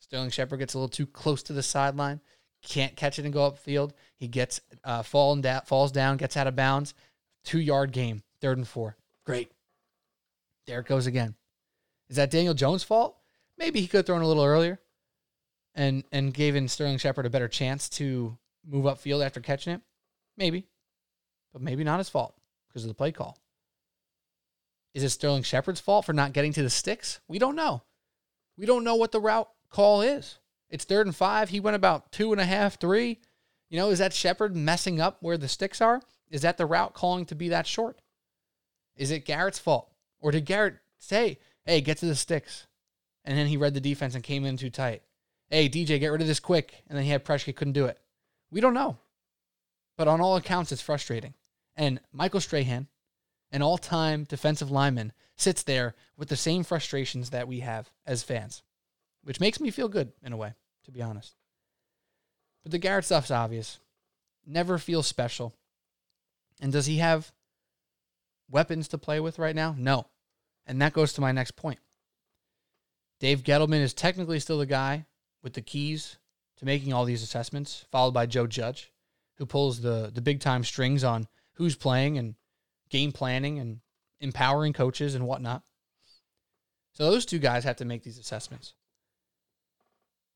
Sterling 0.00 0.28
Shepard 0.28 0.58
gets 0.58 0.74
a 0.74 0.78
little 0.78 0.90
too 0.90 1.06
close 1.06 1.42
to 1.44 1.54
the 1.54 1.62
sideline. 1.62 2.20
Can't 2.62 2.94
catch 2.94 3.18
it 3.18 3.24
and 3.24 3.32
go 3.32 3.50
upfield. 3.50 3.92
He 4.16 4.28
gets 4.28 4.60
uh, 4.84 5.02
falling 5.02 5.40
da- 5.40 5.60
falls 5.60 5.92
down, 5.92 6.18
gets 6.18 6.36
out 6.36 6.46
of 6.46 6.54
bounds. 6.54 6.92
Two 7.42 7.58
yard 7.58 7.92
game, 7.92 8.22
third 8.40 8.58
and 8.58 8.68
four. 8.68 8.96
Great. 9.24 9.50
There 10.66 10.80
it 10.80 10.86
goes 10.86 11.06
again. 11.06 11.34
Is 12.08 12.16
that 12.16 12.30
Daniel 12.30 12.54
Jones' 12.54 12.82
fault? 12.82 13.16
Maybe 13.56 13.80
he 13.80 13.86
could 13.86 13.98
have 13.98 14.06
thrown 14.06 14.22
a 14.22 14.26
little 14.26 14.44
earlier 14.44 14.80
and 15.74 16.04
and 16.12 16.34
given 16.34 16.68
Sterling 16.68 16.98
Shepard 16.98 17.26
a 17.26 17.30
better 17.30 17.48
chance 17.48 17.88
to 17.90 18.36
move 18.66 18.84
upfield 18.84 19.24
after 19.24 19.40
catching 19.40 19.74
it? 19.74 19.80
Maybe. 20.36 20.66
But 21.52 21.62
maybe 21.62 21.84
not 21.84 21.98
his 21.98 22.08
fault 22.08 22.34
because 22.68 22.84
of 22.84 22.88
the 22.88 22.94
play 22.94 23.12
call. 23.12 23.38
Is 24.94 25.02
it 25.02 25.10
Sterling 25.10 25.42
Shepard's 25.42 25.80
fault 25.80 26.04
for 26.04 26.12
not 26.12 26.32
getting 26.32 26.52
to 26.54 26.62
the 26.62 26.70
sticks? 26.70 27.20
We 27.28 27.38
don't 27.38 27.56
know. 27.56 27.82
We 28.56 28.66
don't 28.66 28.84
know 28.84 28.96
what 28.96 29.12
the 29.12 29.20
route 29.20 29.48
call 29.70 30.02
is. 30.02 30.38
It's 30.68 30.84
third 30.84 31.06
and 31.06 31.14
five. 31.14 31.50
He 31.50 31.60
went 31.60 31.76
about 31.76 32.12
two 32.12 32.32
and 32.32 32.40
a 32.40 32.44
half, 32.44 32.78
three. 32.78 33.20
You 33.68 33.78
know, 33.78 33.90
is 33.90 34.00
that 34.00 34.12
Shepard 34.12 34.56
messing 34.56 35.00
up 35.00 35.18
where 35.20 35.38
the 35.38 35.48
sticks 35.48 35.80
are? 35.80 36.02
Is 36.28 36.42
that 36.42 36.58
the 36.58 36.66
route 36.66 36.94
calling 36.94 37.24
to 37.26 37.34
be 37.34 37.48
that 37.48 37.66
short? 37.66 37.99
Is 38.96 39.10
it 39.10 39.24
Garrett's 39.24 39.58
fault? 39.58 39.90
Or 40.20 40.30
did 40.30 40.44
Garrett 40.44 40.76
say, 40.98 41.38
hey, 41.64 41.80
get 41.80 41.98
to 41.98 42.06
the 42.06 42.14
sticks? 42.14 42.66
And 43.24 43.36
then 43.36 43.46
he 43.46 43.56
read 43.56 43.74
the 43.74 43.80
defense 43.80 44.14
and 44.14 44.24
came 44.24 44.44
in 44.44 44.56
too 44.56 44.70
tight 44.70 45.02
hey, 45.50 45.68
DJ, 45.68 45.98
get 45.98 46.12
rid 46.12 46.20
of 46.20 46.26
this 46.26 46.40
quick. 46.40 46.82
And 46.88 46.96
then 46.96 47.04
he 47.04 47.10
had 47.10 47.24
pressure, 47.24 47.46
he 47.46 47.52
couldn't 47.52 47.74
do 47.74 47.86
it. 47.86 47.98
We 48.50 48.60
don't 48.60 48.74
know. 48.74 48.98
But 49.96 50.08
on 50.08 50.20
all 50.20 50.36
accounts, 50.36 50.72
it's 50.72 50.80
frustrating. 50.80 51.34
And 51.76 52.00
Michael 52.12 52.40
Strahan, 52.40 52.86
an 53.52 53.62
all 53.62 53.76
time 53.76 54.24
defensive 54.24 54.70
lineman, 54.70 55.12
sits 55.36 55.62
there 55.62 55.94
with 56.16 56.28
the 56.28 56.36
same 56.36 56.62
frustrations 56.64 57.30
that 57.30 57.48
we 57.48 57.60
have 57.60 57.90
as 58.06 58.22
fans, 58.22 58.62
which 59.24 59.40
makes 59.40 59.60
me 59.60 59.70
feel 59.70 59.88
good 59.88 60.12
in 60.22 60.32
a 60.32 60.36
way, 60.36 60.54
to 60.84 60.90
be 60.90 61.02
honest. 61.02 61.34
But 62.62 62.72
the 62.72 62.78
Garrett 62.78 63.04
stuff's 63.04 63.30
obvious. 63.30 63.78
Never 64.46 64.78
feels 64.78 65.06
special. 65.06 65.54
And 66.60 66.72
does 66.72 66.86
he 66.86 66.98
have 66.98 67.32
weapons 68.50 68.88
to 68.88 68.98
play 68.98 69.20
with 69.20 69.38
right 69.38 69.54
now? 69.54 69.74
No. 69.78 70.06
And 70.66 70.82
that 70.82 70.92
goes 70.92 71.12
to 71.14 71.20
my 71.20 71.32
next 71.32 71.52
point. 71.56 71.78
Dave 73.18 73.42
Gettleman 73.42 73.80
is 73.80 73.94
technically 73.94 74.40
still 74.40 74.58
the 74.58 74.66
guy 74.66 75.06
with 75.42 75.54
the 75.54 75.62
keys 75.62 76.18
to 76.58 76.64
making 76.64 76.92
all 76.92 77.04
these 77.04 77.22
assessments, 77.22 77.84
followed 77.90 78.12
by 78.12 78.26
Joe 78.26 78.46
Judge, 78.46 78.92
who 79.36 79.46
pulls 79.46 79.80
the 79.80 80.10
the 80.12 80.20
big 80.20 80.40
time 80.40 80.64
strings 80.64 81.04
on 81.04 81.26
who's 81.54 81.76
playing 81.76 82.18
and 82.18 82.34
game 82.88 83.12
planning 83.12 83.58
and 83.58 83.80
empowering 84.20 84.72
coaches 84.72 85.14
and 85.14 85.26
whatnot. 85.26 85.62
So 86.92 87.10
those 87.10 87.24
two 87.24 87.38
guys 87.38 87.64
have 87.64 87.76
to 87.76 87.84
make 87.84 88.02
these 88.02 88.18
assessments. 88.18 88.74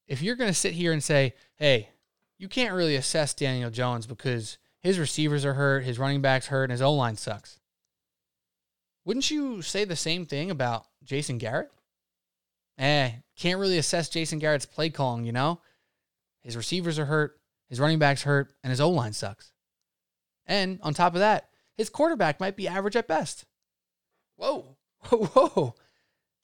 if 0.07 0.23
you're 0.23 0.37
going 0.37 0.51
to 0.51 0.55
sit 0.55 0.75
here 0.75 0.93
and 0.93 1.03
say, 1.03 1.35
hey, 1.57 1.89
you 2.39 2.49
can't 2.49 2.75
really 2.75 2.97
assess 2.97 3.35
Daniel 3.35 3.71
Jones 3.71 4.07
because 4.07 4.59
his 4.81 4.99
receivers 4.99 5.45
are 5.45 5.55
hurt, 5.55 5.85
his 5.85 5.99
running 5.99 6.21
backs 6.21 6.49
hurt, 6.49 6.65
and 6.65 6.73
his 6.73 6.83
O 6.83 6.93
line 6.93 7.17
sucks. 7.17 7.59
Wouldn't 9.05 9.31
you 9.31 9.63
say 9.63 9.85
the 9.85 9.97
same 9.97 10.27
thing 10.27 10.51
about 10.51 10.87
Jason 11.03 11.39
Garrett? 11.39 11.71
Eh, 12.79 13.13
can't 13.37 13.61
really 13.61 13.79
assess 13.79 14.09
Jason 14.09 14.39
Garrett's 14.39 14.67
play 14.67 14.91
calling, 14.91 15.25
you 15.25 15.33
know? 15.33 15.61
His 16.43 16.57
receivers 16.57 16.99
are 16.99 17.05
hurt, 17.05 17.39
his 17.69 17.81
running 17.81 17.99
backs 17.99 18.23
hurt, 18.23 18.53
and 18.63 18.71
his 18.71 18.81
O 18.81 18.91
line 18.91 19.13
sucks. 19.13 19.53
And 20.47 20.79
on 20.83 20.95
top 20.95 21.15
of 21.15 21.21
that, 21.21 21.49
his 21.77 21.91
quarterback 21.91 22.41
might 22.41 22.57
be 22.57 22.69
average 22.69 22.97
at 22.97 23.09
best. 23.09 23.45
Whoa, 24.37 24.77
whoa, 25.09 25.27
whoa. 25.27 25.75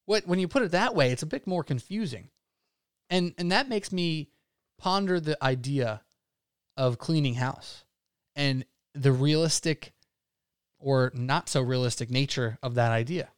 What 0.06 0.26
when 0.26 0.38
you 0.38 0.48
put 0.48 0.62
it 0.62 0.72
that 0.72 0.94
way, 0.94 1.10
it's 1.10 1.22
a 1.22 1.26
bit 1.26 1.46
more 1.46 1.62
confusing. 1.62 2.30
And 3.08 3.34
and 3.38 3.52
that 3.52 3.68
makes 3.68 3.92
me 3.92 4.30
ponder 4.78 5.20
the 5.20 5.42
idea 5.44 6.02
of 6.76 6.98
cleaning 6.98 7.34
house 7.34 7.84
and 8.34 8.64
the 8.94 9.12
realistic 9.12 9.92
or 10.80 11.12
not 11.14 11.48
so 11.48 11.60
realistic 11.60 12.10
nature 12.10 12.58
of 12.62 12.74
that 12.74 12.90
idea. 12.90 13.28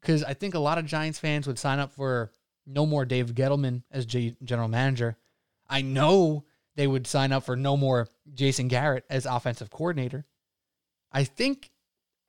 Because 0.00 0.22
I 0.22 0.34
think 0.34 0.54
a 0.54 0.60
lot 0.60 0.78
of 0.78 0.86
Giants 0.86 1.18
fans 1.18 1.46
would 1.46 1.58
sign 1.58 1.78
up 1.78 1.92
for 1.92 2.30
no 2.66 2.86
more 2.86 3.04
Dave 3.04 3.34
Gettleman 3.34 3.82
as 3.90 4.06
G- 4.06 4.36
general 4.44 4.68
manager. 4.68 5.16
I 5.68 5.82
know 5.82 6.44
they 6.76 6.86
would 6.86 7.06
sign 7.06 7.32
up 7.32 7.44
for 7.44 7.56
no 7.56 7.76
more 7.76 8.08
Jason 8.32 8.68
Garrett 8.68 9.04
as 9.10 9.26
offensive 9.26 9.70
coordinator. 9.70 10.26
I 11.10 11.24
think 11.24 11.70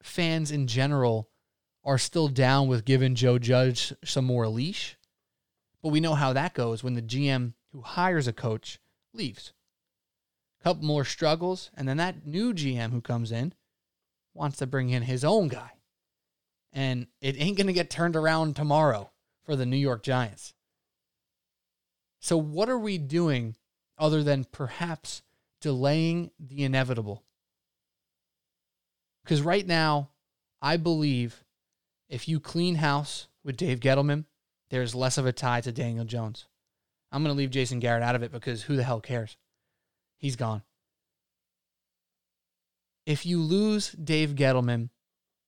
fans 0.01 0.51
in 0.51 0.67
general 0.67 1.29
are 1.83 1.97
still 1.97 2.27
down 2.27 2.67
with 2.67 2.85
giving 2.85 3.15
Joe 3.15 3.37
Judge 3.37 3.93
some 4.03 4.25
more 4.25 4.47
leash. 4.47 4.97
But 5.81 5.89
we 5.89 5.99
know 5.99 6.15
how 6.15 6.33
that 6.33 6.53
goes 6.53 6.83
when 6.83 6.95
the 6.95 7.01
GM 7.01 7.53
who 7.71 7.81
hires 7.81 8.27
a 8.27 8.33
coach 8.33 8.79
leaves. 9.13 9.53
A 10.59 10.63
couple 10.63 10.83
more 10.83 11.05
struggles, 11.05 11.69
and 11.75 11.87
then 11.87 11.97
that 11.97 12.25
new 12.25 12.53
GM 12.53 12.91
who 12.91 13.01
comes 13.01 13.31
in 13.31 13.53
wants 14.37 14.57
to 14.57 14.67
bring 14.67 14.89
in 14.89 15.03
his 15.03 15.23
own 15.23 15.47
guy. 15.47 15.71
And 16.73 17.07
it 17.21 17.39
ain't 17.39 17.57
going 17.57 17.67
to 17.67 17.73
get 17.73 17.89
turned 17.89 18.15
around 18.15 18.55
tomorrow 18.55 19.11
for 19.43 19.55
the 19.55 19.65
New 19.65 19.77
York 19.77 20.03
Giants. 20.03 20.53
So, 22.19 22.37
what 22.37 22.69
are 22.69 22.77
we 22.77 22.97
doing 22.97 23.55
other 23.97 24.23
than 24.23 24.45
perhaps 24.45 25.21
delaying 25.61 26.31
the 26.39 26.63
inevitable? 26.63 27.23
Because 29.23 29.41
right 29.41 29.65
now, 29.65 30.09
I 30.61 30.77
believe 30.77 31.43
if 32.09 32.27
you 32.27 32.39
clean 32.39 32.75
house 32.75 33.27
with 33.43 33.57
Dave 33.57 33.79
Gettleman, 33.79 34.25
there's 34.69 34.95
less 34.95 35.17
of 35.17 35.25
a 35.25 35.31
tie 35.31 35.61
to 35.61 35.71
Daniel 35.71 36.05
Jones. 36.05 36.47
I'm 37.11 37.23
going 37.23 37.33
to 37.33 37.37
leave 37.37 37.51
Jason 37.51 37.79
Garrett 37.79 38.03
out 38.03 38.15
of 38.15 38.23
it 38.23 38.31
because 38.31 38.63
who 38.63 38.75
the 38.75 38.83
hell 38.83 38.99
cares? 38.99 39.37
He's 40.17 40.35
gone. 40.35 40.63
If 43.07 43.25
you 43.25 43.41
lose 43.41 43.91
Dave 43.91 44.31
Gettleman, 44.35 44.89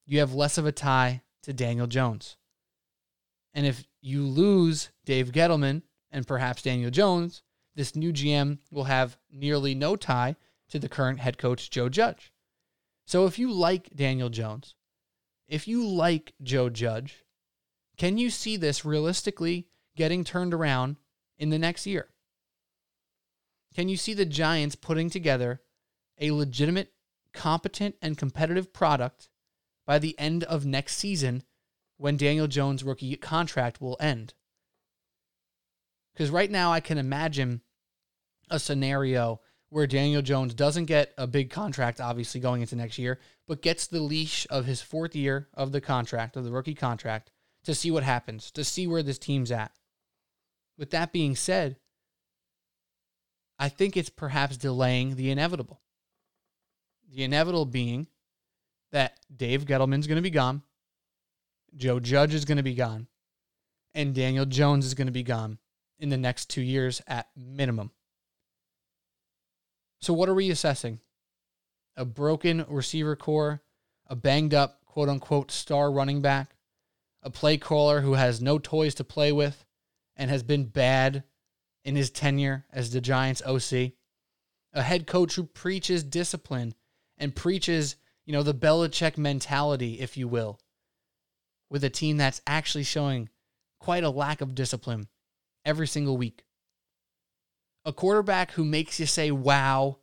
you 0.05 0.19
have 0.19 0.33
less 0.33 0.57
of 0.57 0.65
a 0.65 0.71
tie 0.71 1.23
to 1.43 1.51
Daniel 1.51 1.87
Jones. 1.87 2.37
And 3.53 3.65
if 3.65 3.85
you 4.01 4.25
lose 4.25 4.91
Dave 5.03 5.33
Gettleman 5.33 5.81
and 6.09 6.25
perhaps 6.25 6.61
Daniel 6.61 6.89
Jones, 6.89 7.43
this 7.75 7.97
new 7.97 8.13
GM 8.13 8.59
will 8.71 8.85
have 8.85 9.17
nearly 9.29 9.75
no 9.75 9.97
tie 9.97 10.37
to 10.69 10.79
the 10.79 10.87
current 10.87 11.19
head 11.19 11.37
coach, 11.37 11.69
Joe 11.69 11.89
Judge. 11.89 12.31
So 13.05 13.25
if 13.25 13.37
you 13.37 13.51
like 13.51 13.93
Daniel 13.93 14.29
Jones, 14.29 14.75
if 15.49 15.67
you 15.67 15.85
like 15.85 16.31
Joe 16.41 16.69
Judge, 16.69 17.25
can 17.97 18.17
you 18.17 18.29
see 18.29 18.55
this 18.55 18.85
realistically 18.85 19.67
getting 19.97 20.23
turned 20.23 20.53
around 20.53 20.95
in 21.37 21.49
the 21.49 21.59
next 21.59 21.85
year? 21.85 22.07
Can 23.75 23.89
you 23.89 23.97
see 23.97 24.13
the 24.13 24.25
Giants 24.25 24.75
putting 24.75 25.09
together 25.09 25.59
a 26.21 26.31
legitimate, 26.31 26.93
competent, 27.33 27.95
and 28.01 28.17
competitive 28.17 28.73
product 28.73 29.29
by 29.85 29.99
the 29.99 30.17
end 30.19 30.43
of 30.43 30.65
next 30.65 30.97
season 30.97 31.43
when 31.97 32.17
Daniel 32.17 32.47
Jones' 32.47 32.83
rookie 32.83 33.15
contract 33.15 33.81
will 33.81 33.97
end? 33.99 34.33
Because 36.13 36.29
right 36.29 36.51
now, 36.51 36.71
I 36.71 36.79
can 36.79 36.97
imagine 36.97 37.61
a 38.49 38.59
scenario 38.59 39.41
where 39.69 39.87
Daniel 39.87 40.21
Jones 40.21 40.53
doesn't 40.53 40.85
get 40.85 41.13
a 41.17 41.27
big 41.27 41.49
contract, 41.49 42.01
obviously, 42.01 42.41
going 42.41 42.61
into 42.61 42.75
next 42.75 42.97
year, 42.97 43.19
but 43.47 43.61
gets 43.61 43.87
the 43.87 44.01
leash 44.01 44.47
of 44.49 44.65
his 44.65 44.81
fourth 44.81 45.15
year 45.15 45.47
of 45.53 45.71
the 45.71 45.81
contract, 45.81 46.35
of 46.35 46.43
the 46.43 46.51
rookie 46.51 46.73
contract, 46.73 47.31
to 47.63 47.75
see 47.75 47.91
what 47.91 48.03
happens, 48.03 48.51
to 48.51 48.63
see 48.63 48.87
where 48.87 49.03
this 49.03 49.19
team's 49.19 49.51
at. 49.51 49.71
With 50.77 50.89
that 50.91 51.11
being 51.11 51.35
said, 51.35 51.77
I 53.59 53.69
think 53.69 53.95
it's 53.95 54.09
perhaps 54.09 54.57
delaying 54.57 55.15
the 55.15 55.29
inevitable. 55.29 55.81
The 57.11 57.23
inevitable 57.23 57.65
being 57.65 58.07
that 58.91 59.19
Dave 59.35 59.65
Gettleman's 59.65 60.07
going 60.07 60.17
to 60.17 60.21
be 60.21 60.29
gone, 60.29 60.61
Joe 61.75 61.99
Judge 61.99 62.33
is 62.33 62.45
going 62.45 62.57
to 62.57 62.63
be 62.63 62.75
gone, 62.75 63.07
and 63.93 64.13
Daniel 64.13 64.45
Jones 64.45 64.85
is 64.85 64.93
going 64.93 65.07
to 65.07 65.13
be 65.13 65.23
gone 65.23 65.57
in 65.99 66.09
the 66.09 66.17
next 66.17 66.49
two 66.49 66.61
years 66.61 67.01
at 67.07 67.27
minimum. 67.35 67.91
So, 70.01 70.13
what 70.13 70.29
are 70.29 70.33
we 70.33 70.49
assessing? 70.49 70.99
A 71.97 72.05
broken 72.05 72.65
receiver 72.69 73.15
corps, 73.15 73.61
a 74.07 74.15
banged 74.15 74.53
up, 74.53 74.85
quote 74.85 75.09
unquote, 75.09 75.51
star 75.51 75.91
running 75.91 76.21
back, 76.21 76.55
a 77.21 77.29
play 77.29 77.57
caller 77.57 78.01
who 78.01 78.13
has 78.13 78.41
no 78.41 78.57
toys 78.57 78.95
to 78.95 79.03
play 79.03 79.31
with 79.31 79.65
and 80.15 80.29
has 80.29 80.43
been 80.43 80.65
bad 80.65 81.23
in 81.83 81.95
his 81.95 82.09
tenure 82.09 82.65
as 82.71 82.91
the 82.91 83.01
Giants 83.01 83.41
OC, 83.45 83.93
a 84.73 84.81
head 84.83 85.07
coach 85.07 85.35
who 85.35 85.43
preaches 85.43 86.03
discipline 86.03 86.75
and 87.19 87.35
preaches, 87.35 87.95
you 88.25 88.33
know, 88.33 88.43
the 88.43 88.53
Belichick 88.53 89.17
mentality, 89.17 89.99
if 89.99 90.17
you 90.17 90.27
will, 90.27 90.59
with 91.69 91.83
a 91.83 91.89
team 91.89 92.17
that's 92.17 92.41
actually 92.47 92.83
showing 92.83 93.29
quite 93.79 94.03
a 94.03 94.09
lack 94.09 94.41
of 94.41 94.55
discipline 94.55 95.07
every 95.65 95.87
single 95.87 96.17
week. 96.17 96.43
A 97.85 97.93
quarterback 97.93 98.51
who 98.51 98.65
makes 98.65 98.99
you 98.99 99.05
say, 99.05 99.31
wow, 99.31 99.99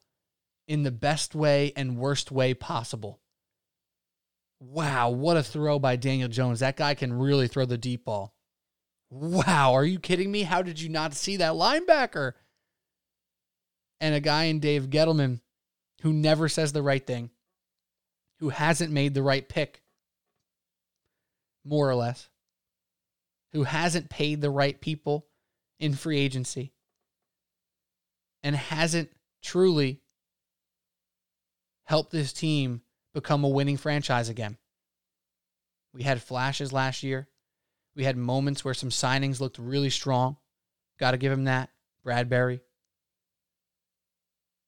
in 0.68 0.82
the 0.82 0.90
best 0.90 1.34
way 1.34 1.72
and 1.76 1.96
worst 1.96 2.30
way 2.30 2.54
possible. 2.54 3.20
Wow, 4.58 5.10
what 5.10 5.36
a 5.36 5.42
throw 5.42 5.78
by 5.78 5.96
Daniel 5.96 6.28
Jones. 6.28 6.60
That 6.60 6.76
guy 6.76 6.94
can 6.94 7.12
really 7.12 7.46
throw 7.48 7.66
the 7.66 7.78
deep 7.78 8.04
ball. 8.04 8.34
Wow, 9.10 9.74
are 9.74 9.84
you 9.84 10.00
kidding 10.00 10.32
me? 10.32 10.42
How 10.42 10.62
did 10.62 10.80
you 10.80 10.88
not 10.88 11.14
see 11.14 11.36
that 11.36 11.52
linebacker? 11.52 12.32
And 14.00 14.14
a 14.14 14.20
guy 14.20 14.44
in 14.44 14.60
Dave 14.60 14.88
Gettleman 14.90 15.40
who 16.02 16.12
never 16.12 16.48
says 16.48 16.72
the 16.72 16.82
right 16.82 17.06
thing, 17.06 17.30
who 18.38 18.50
hasn't 18.50 18.92
made 18.92 19.14
the 19.14 19.22
right 19.22 19.48
pick, 19.48 19.82
more 21.64 21.88
or 21.88 21.94
less, 21.94 22.28
who 23.52 23.64
hasn't 23.64 24.10
paid 24.10 24.40
the 24.40 24.50
right 24.50 24.80
people 24.80 25.26
in 25.78 25.94
free 25.94 26.18
agency, 26.18 26.72
and 28.42 28.54
hasn't 28.54 29.10
truly 29.42 30.00
helped 31.84 32.12
this 32.12 32.32
team 32.32 32.82
become 33.14 33.44
a 33.44 33.48
winning 33.48 33.76
franchise 33.76 34.28
again. 34.28 34.56
We 35.92 36.02
had 36.02 36.22
flashes 36.22 36.72
last 36.72 37.02
year. 37.02 37.28
We 37.94 38.04
had 38.04 38.16
moments 38.16 38.64
where 38.64 38.74
some 38.74 38.90
signings 38.90 39.40
looked 39.40 39.58
really 39.58 39.88
strong. 39.88 40.36
Got 40.98 41.12
to 41.12 41.16
give 41.16 41.32
him 41.32 41.44
that. 41.44 41.70
Bradberry, 42.04 42.60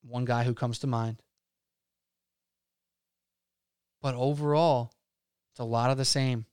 one 0.03 0.25
guy 0.25 0.45
who 0.45 0.55
comes 0.55 0.79
to 0.81 0.87
mind. 0.87 1.23
But 4.01 4.15
overall, 4.15 4.93
it's 5.53 5.61
a 5.61 5.65
lot 5.65 5.91
of 5.91 5.99
the 5.99 6.05
same. 6.05 6.47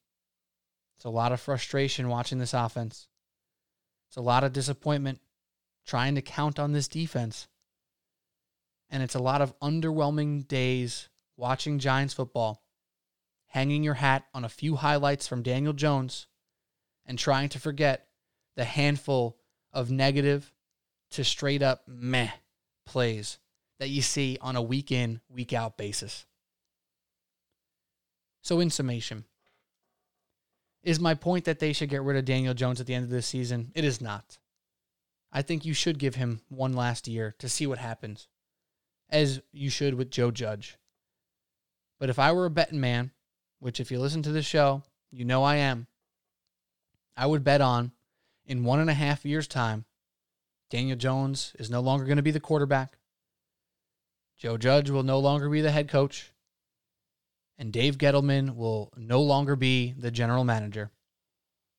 It's 0.95 1.05
a 1.05 1.09
lot 1.09 1.31
of 1.31 1.39
frustration 1.39 2.09
watching 2.09 2.39
this 2.39 2.53
offense. 2.53 3.07
It's 4.07 4.17
a 4.17 4.21
lot 4.21 4.43
of 4.43 4.53
disappointment 4.53 5.19
trying 5.85 6.15
to 6.15 6.21
count 6.21 6.57
on 6.57 6.71
this 6.71 6.87
defense. 6.87 7.47
And 8.89 9.03
it's 9.03 9.15
a 9.15 9.19
lot 9.19 9.41
of 9.41 9.57
underwhelming 9.59 10.47
days 10.47 11.09
watching 11.37 11.79
Giants 11.79 12.13
football, 12.13 12.63
hanging 13.47 13.83
your 13.83 13.95
hat 13.95 14.25
on 14.33 14.45
a 14.45 14.49
few 14.49 14.75
highlights 14.75 15.27
from 15.27 15.43
Daniel 15.43 15.73
Jones, 15.73 16.27
and 17.05 17.19
trying 17.19 17.49
to 17.49 17.59
forget 17.59 18.07
the 18.55 18.63
handful 18.63 19.37
of 19.73 19.91
negative 19.91 20.53
to 21.11 21.23
straight 21.23 21.61
up 21.61 21.83
meh 21.87 22.31
plays 22.85 23.39
that 23.79 23.89
you 23.89 24.01
see 24.01 24.37
on 24.41 24.55
a 24.55 24.61
week 24.61 24.91
in, 24.91 25.21
week 25.29 25.53
out 25.53 25.77
basis. 25.77 26.25
So, 28.41 28.59
in 28.59 28.69
summation, 28.69 29.25
is 30.83 30.99
my 30.99 31.15
point 31.15 31.45
that 31.45 31.59
they 31.59 31.73
should 31.73 31.89
get 31.89 32.03
rid 32.03 32.15
of 32.15 32.25
Daniel 32.25 32.53
Jones 32.53 32.79
at 32.79 32.85
the 32.85 32.93
end 32.93 33.03
of 33.05 33.09
this 33.09 33.25
season? 33.25 33.71
It 33.73 33.83
is 33.83 33.99
not. 33.99 34.37
I 35.31 35.41
think 35.41 35.65
you 35.65 35.73
should 35.73 35.99
give 35.99 36.15
him 36.15 36.41
one 36.47 36.73
last 36.73 37.07
year 37.07 37.35
to 37.39 37.49
see 37.49 37.67
what 37.67 37.79
happens, 37.79 38.27
as 39.09 39.41
you 39.51 39.69
should 39.69 39.95
with 39.95 40.11
Joe 40.11 40.31
Judge. 40.31 40.77
But 41.99 42.09
if 42.09 42.19
I 42.19 42.31
were 42.31 42.45
a 42.45 42.51
betting 42.51 42.79
man, 42.79 43.11
which 43.59 43.79
if 43.79 43.89
you 43.89 43.99
listen 43.99 44.21
to 44.23 44.31
the 44.31 44.43
show, 44.43 44.83
you 45.11 45.25
know 45.25 45.43
I 45.43 45.55
am, 45.55 45.87
I 47.17 47.25
would 47.25 47.43
bet 47.43 47.61
on 47.61 47.91
in 48.45 48.63
one 48.63 48.79
and 48.79 48.89
a 48.89 48.93
half 48.93 49.25
years' 49.25 49.47
time, 49.47 49.85
Daniel 50.69 50.97
Jones 50.97 51.53
is 51.59 51.69
no 51.69 51.79
longer 51.79 52.05
going 52.05 52.17
to 52.17 52.23
be 52.23 52.31
the 52.31 52.39
quarterback. 52.39 52.97
Joe 54.37 54.57
Judge 54.57 54.89
will 54.89 55.03
no 55.03 55.19
longer 55.19 55.49
be 55.49 55.61
the 55.61 55.71
head 55.71 55.87
coach. 55.87 56.31
And 57.57 57.71
Dave 57.71 57.97
Gettleman 57.97 58.55
will 58.55 58.91
no 58.97 59.21
longer 59.21 59.55
be 59.55 59.93
the 59.97 60.11
general 60.11 60.43
manager. 60.43 60.91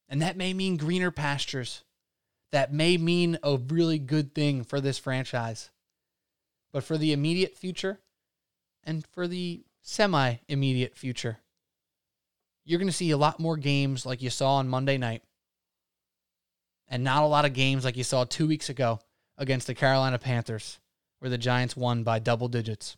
And 0.08 0.22
that 0.22 0.36
may 0.36 0.54
mean 0.54 0.76
greener 0.76 1.10
pastures. 1.10 1.84
That 2.52 2.72
may 2.72 2.96
mean 2.96 3.38
a 3.42 3.58
really 3.58 3.98
good 3.98 4.34
thing 4.34 4.64
for 4.64 4.80
this 4.80 4.98
franchise. 4.98 5.70
But 6.72 6.84
for 6.84 6.96
the 6.96 7.12
immediate 7.12 7.56
future 7.56 8.00
and 8.84 9.06
for 9.06 9.26
the 9.26 9.64
semi 9.82 10.36
immediate 10.48 10.96
future, 10.96 11.38
you're 12.64 12.78
going 12.78 12.88
to 12.88 12.92
see 12.92 13.10
a 13.10 13.16
lot 13.16 13.40
more 13.40 13.56
games 13.56 14.06
like 14.06 14.22
you 14.22 14.30
saw 14.30 14.56
on 14.56 14.68
Monday 14.68 14.96
night 14.96 15.22
and 16.88 17.02
not 17.02 17.22
a 17.22 17.26
lot 17.26 17.44
of 17.44 17.52
games 17.52 17.84
like 17.84 17.96
you 17.96 18.04
saw 18.04 18.24
two 18.24 18.46
weeks 18.46 18.68
ago 18.68 19.00
against 19.38 19.66
the 19.66 19.74
Carolina 19.74 20.18
Panthers, 20.18 20.78
where 21.18 21.30
the 21.30 21.38
Giants 21.38 21.76
won 21.76 22.02
by 22.02 22.18
double 22.18 22.48
digits. 22.48 22.96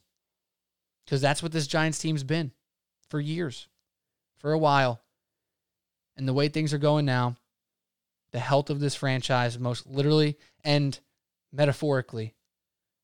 Because 1.05 1.21
that's 1.21 1.43
what 1.43 1.53
this 1.53 1.67
Giants 1.67 1.99
team's 1.99 2.23
been 2.23 2.53
for 3.09 3.21
years, 3.21 3.69
for 4.39 4.53
a 4.53 4.59
while. 4.59 5.01
And 6.17 6.29
the 6.29 6.35
way 6.35 6.49
things 6.49 6.75
are 6.75 6.79
going 6.79 7.07
now, 7.07 7.37
the 8.33 8.39
health 8.39 8.71
of 8.71 8.81
this 8.81 8.95
franchise, 8.95 9.59
most 9.59 9.87
literally 9.87 10.37
and 10.65 10.99
metaphorically, 11.53 12.35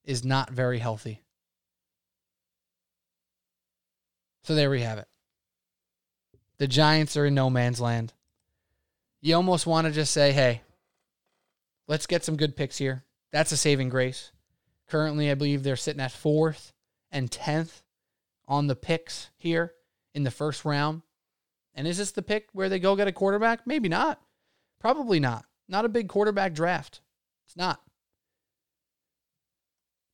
is 0.04 0.24
not 0.24 0.50
very 0.50 0.78
healthy. 0.78 1.22
So 4.42 4.54
there 4.54 4.68
we 4.68 4.82
have 4.82 4.98
it. 4.98 5.08
The 6.58 6.68
Giants 6.68 7.16
are 7.16 7.26
in 7.26 7.34
no 7.34 7.48
man's 7.48 7.80
land. 7.80 8.12
You 9.22 9.36
almost 9.36 9.66
want 9.66 9.86
to 9.86 9.92
just 9.92 10.12
say, 10.12 10.32
hey, 10.32 10.60
let's 11.88 12.06
get 12.06 12.24
some 12.24 12.36
good 12.36 12.56
picks 12.56 12.78
here. 12.78 13.04
That's 13.32 13.52
a 13.52 13.56
saving 13.56 13.88
grace. 13.88 14.32
Currently, 14.88 15.30
I 15.30 15.34
believe 15.34 15.62
they're 15.62 15.76
sitting 15.76 16.00
at 16.00 16.12
fourth 16.12 16.72
and 17.10 17.30
10th 17.30 17.82
on 18.46 18.66
the 18.66 18.76
picks 18.76 19.30
here 19.36 19.72
in 20.14 20.24
the 20.24 20.30
first 20.30 20.64
round. 20.64 21.02
And 21.74 21.86
is 21.86 21.98
this 21.98 22.12
the 22.12 22.22
pick 22.22 22.48
where 22.52 22.68
they 22.68 22.78
go 22.78 22.96
get 22.96 23.08
a 23.08 23.12
quarterback? 23.12 23.66
Maybe 23.66 23.88
not. 23.88 24.20
Probably 24.80 25.18
not. 25.18 25.44
Not 25.68 25.84
a 25.84 25.88
big 25.88 26.08
quarterback 26.08 26.52
draft. 26.52 27.00
It's 27.46 27.56
not. 27.56 27.80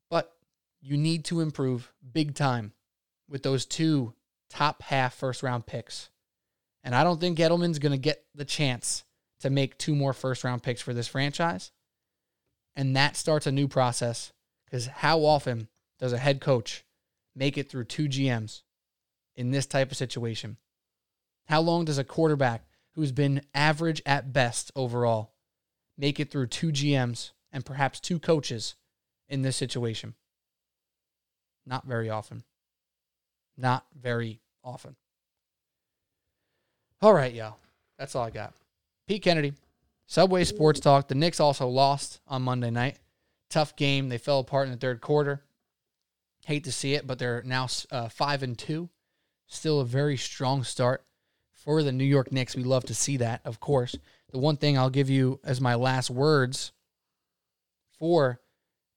But 0.09 0.33
you 0.81 0.97
need 0.97 1.25
to 1.27 1.41
improve 1.41 1.93
big 2.13 2.35
time 2.35 2.73
with 3.29 3.43
those 3.43 3.67
two 3.67 4.15
top 4.49 4.83
half 4.83 5.15
first 5.15 5.43
round 5.43 5.67
picks. 5.67 6.09
And 6.83 6.95
I 6.95 7.05
don't 7.05 7.21
think 7.21 7.39
Gettleman's 7.39 7.79
going 7.79 7.93
to 7.93 7.99
get 7.99 8.25
the 8.35 8.45
chance 8.45 9.05
to 9.40 9.50
make 9.50 9.79
two 9.79 9.94
more 9.94 10.12
first 10.12 10.44
round 10.44 10.62
picks 10.62 10.81
for 10.81 10.94
this 10.94 11.09
franchise. 11.09 11.72
And 12.76 12.94
that 12.96 13.16
starts 13.16 13.46
a 13.46 13.53
new 13.53 13.68
process 13.68 14.33
because 14.64 14.87
how 14.87 15.20
often 15.20 15.68
does 15.98 16.12
a 16.12 16.18
head 16.18 16.40
coach 16.40 16.85
make 17.35 17.59
it 17.59 17.68
through 17.68 17.85
two 17.85 18.09
GMs 18.09 18.62
in 19.37 19.50
this 19.50 19.66
type 19.66 19.90
of 19.90 19.96
situation? 19.96 20.57
How 21.46 21.61
long 21.61 21.85
does 21.85 21.98
a 21.98 22.05
quarterback 22.05 22.64
who's 22.94 23.12
been 23.12 23.42
average 23.55 24.03
at 24.07 24.33
best 24.33 24.70
overall 24.76 25.33
make 25.98 26.20
it 26.20 26.31
through 26.31 26.46
two 26.46 26.68
GMs 26.68 27.33
and 27.53 27.64
perhaps 27.64 28.00
two 28.00 28.18
coaches 28.18 28.76
in 29.29 29.42
this 29.42 29.57
situation? 29.57 30.14
Not 31.66 31.87
very 31.87 32.09
often. 32.09 32.44
Not 33.57 33.87
very 34.00 34.40
often. 34.64 34.96
All 37.03 37.12
right, 37.12 37.33
y'all. 37.33 37.57
That's 37.98 38.14
all 38.14 38.24
I 38.24 38.31
got. 38.31 38.55
Pete 39.11 39.23
Kennedy, 39.23 39.55
Subway 40.07 40.44
Sports 40.44 40.79
Talk. 40.79 41.09
The 41.09 41.16
Knicks 41.16 41.40
also 41.40 41.66
lost 41.66 42.20
on 42.29 42.42
Monday 42.42 42.70
night. 42.70 43.01
Tough 43.49 43.75
game. 43.75 44.09
They 44.09 44.18
fell 44.18 44.38
apart 44.38 44.68
in 44.68 44.73
the 44.73 44.79
third 44.79 45.01
quarter. 45.01 45.42
Hate 46.46 46.62
to 46.62 46.70
see 46.70 46.94
it, 46.94 47.09
but 47.09 47.18
they're 47.18 47.42
now 47.44 47.66
uh, 47.90 48.09
five 48.09 48.44
and 48.44 48.57
two. 48.57 48.88
Still 49.49 49.81
a 49.81 49.85
very 49.85 50.16
strong 50.16 50.62
start 50.62 51.03
for 51.51 51.83
the 51.83 51.90
New 51.90 52.05
York 52.05 52.31
Knicks. 52.31 52.55
We 52.55 52.62
love 52.62 52.85
to 52.85 52.94
see 52.94 53.16
that, 53.16 53.40
of 53.44 53.59
course. 53.59 53.96
The 54.31 54.38
one 54.38 54.57
thing 54.57 54.79
I'll 54.79 54.90
give 54.90 55.11
you 55.11 55.40
as 55.42 55.61
my 55.61 55.75
last 55.75 56.09
words 56.09 56.70
for 57.99 58.38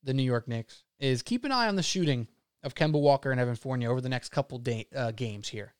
the 0.04 0.14
New 0.14 0.22
York 0.22 0.46
Knicks 0.46 0.84
is 1.00 1.22
keep 1.22 1.42
an 1.42 1.50
eye 1.50 1.66
on 1.66 1.74
the 1.74 1.82
shooting 1.82 2.28
of 2.62 2.76
Kemba 2.76 3.00
Walker 3.00 3.32
and 3.32 3.40
Evan 3.40 3.56
Fournier 3.56 3.90
over 3.90 4.00
the 4.00 4.08
next 4.08 4.28
couple 4.28 4.58
day, 4.58 4.86
uh, 4.94 5.10
games 5.10 5.48
here. 5.48 5.74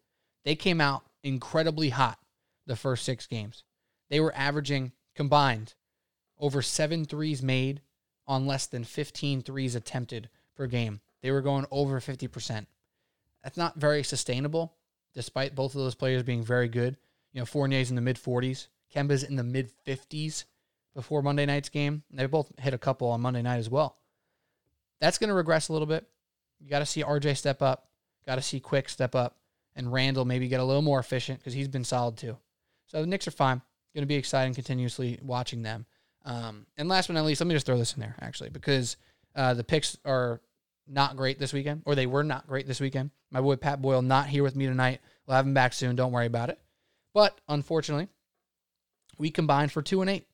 They 0.45 0.57
came 0.57 0.81
out 0.81 1.05
incredibly 1.23 1.91
hot 1.91 2.19
the 2.67 2.75
first 2.75 3.05
six 3.05 3.29
games. 3.29 3.63
They 4.09 4.21
were 4.21 4.35
averaging 4.35 4.93
combined 5.15 5.75
over 6.39 6.63
seven 6.63 7.05
threes 7.05 7.43
made 7.43 7.81
on 8.27 8.47
less 8.47 8.67
than 8.67 8.85
15 8.85 9.43
threes 9.43 9.75
attempted 9.75 10.29
per 10.57 10.67
game. 10.67 11.01
They 11.23 11.31
were 11.31 11.43
going 11.43 11.67
over 11.71 12.01
50%. 12.01 12.67
That's 13.43 13.57
not 13.57 13.77
very 13.77 14.03
sustainable, 14.03 14.75
despite 15.15 15.55
both 15.55 15.75
of 15.75 15.83
those 15.83 15.95
players 15.95 16.23
being 16.23 16.43
very 16.43 16.69
good. 16.69 16.97
You 17.33 17.41
know, 17.41 17.47
Fournier's 17.47 17.91
in 17.91 17.97
the 17.97 18.03
mid 18.03 18.17
40s, 18.17 18.69
Kemba's 18.95 19.23
in 19.23 19.37
the 19.37 19.45
mid 19.45 19.71
50s 19.87 20.45
before 20.95 21.23
Monday 21.23 21.47
night's 21.47 21.69
game. 21.69 22.03
They 22.11 22.27
both 22.27 22.53
hit 22.59 22.75
a 22.75 22.79
couple 22.79 23.09
on 23.09 23.21
Monday 23.21 23.43
night 23.43 23.59
as 23.59 23.69
well. 23.69 23.97
That's 25.01 25.19
going 25.19 25.29
to 25.29 25.35
regress 25.35 25.69
a 25.69 25.73
little 25.73 25.87
bit. 25.87 26.07
You 26.61 26.71
got 26.71 26.79
to 26.79 26.87
see 26.87 27.03
RJ 27.03 27.37
step 27.37 27.61
up, 27.61 27.89
got 28.25 28.37
to 28.37 28.43
see 28.43 28.61
Quick 28.61 28.89
step 28.89 29.15
up, 29.15 29.37
and 29.75 29.93
Randle 29.93 30.25
maybe 30.25 30.49
get 30.49 30.61
a 30.61 30.65
little 30.65 30.83
more 30.83 31.01
efficient 31.01 31.41
because 31.41 31.53
he's 31.53 31.69
been 31.69 31.85
solid 31.85 32.17
too. 32.17 32.39
So 32.87 33.01
the 33.01 33.07
Knicks 33.07 33.27
are 33.27 33.33
fine 33.33 33.61
going 33.95 34.03
to 34.03 34.07
be 34.07 34.15
exciting 34.17 34.55
continuously 34.55 35.19
watching 35.23 35.63
them. 35.63 35.87
Um, 36.25 36.67
and 36.77 36.89
last 36.89 37.07
but 37.07 37.15
not 37.15 37.25
least, 37.25 37.41
let 37.41 37.47
me 37.47 37.55
just 37.55 37.67
throw 37.67 37.79
this 37.79 37.95
in 37.95 38.01
there 38.01 38.17
actually 38.21 38.51
because 38.51 38.97
uh, 39.37 39.55
the 39.55 39.65
picks 39.65 39.97
are 40.05 40.41
not 40.87 41.17
great 41.17 41.39
this 41.39 41.53
weekend, 41.53 41.83
or 41.87 41.95
they 41.95 42.07
were 42.07 42.25
not 42.25 42.47
great 42.47 42.67
this 42.67 42.81
weekend. 42.81 43.11
My 43.31 43.41
boy 43.41 43.57
Pat 43.57 43.81
Boyle 43.81 44.03
not 44.03 44.27
here 44.27 44.43
with 44.43 44.57
me 44.57 44.67
tonight. 44.67 45.01
We'll 45.27 45.37
have 45.37 45.47
him 45.47 45.55
back 45.55 45.73
soon. 45.73 45.97
Don't 45.97 46.13
worry 46.13 46.27
about 46.27 46.51
it. 46.51 46.59
But 47.15 47.41
unfortunately, 47.49 48.09
we 49.19 49.31
combined 49.31 49.73
for 49.73 49.83
two 49.83 50.01
and 50.01 50.11
eight, 50.11 50.27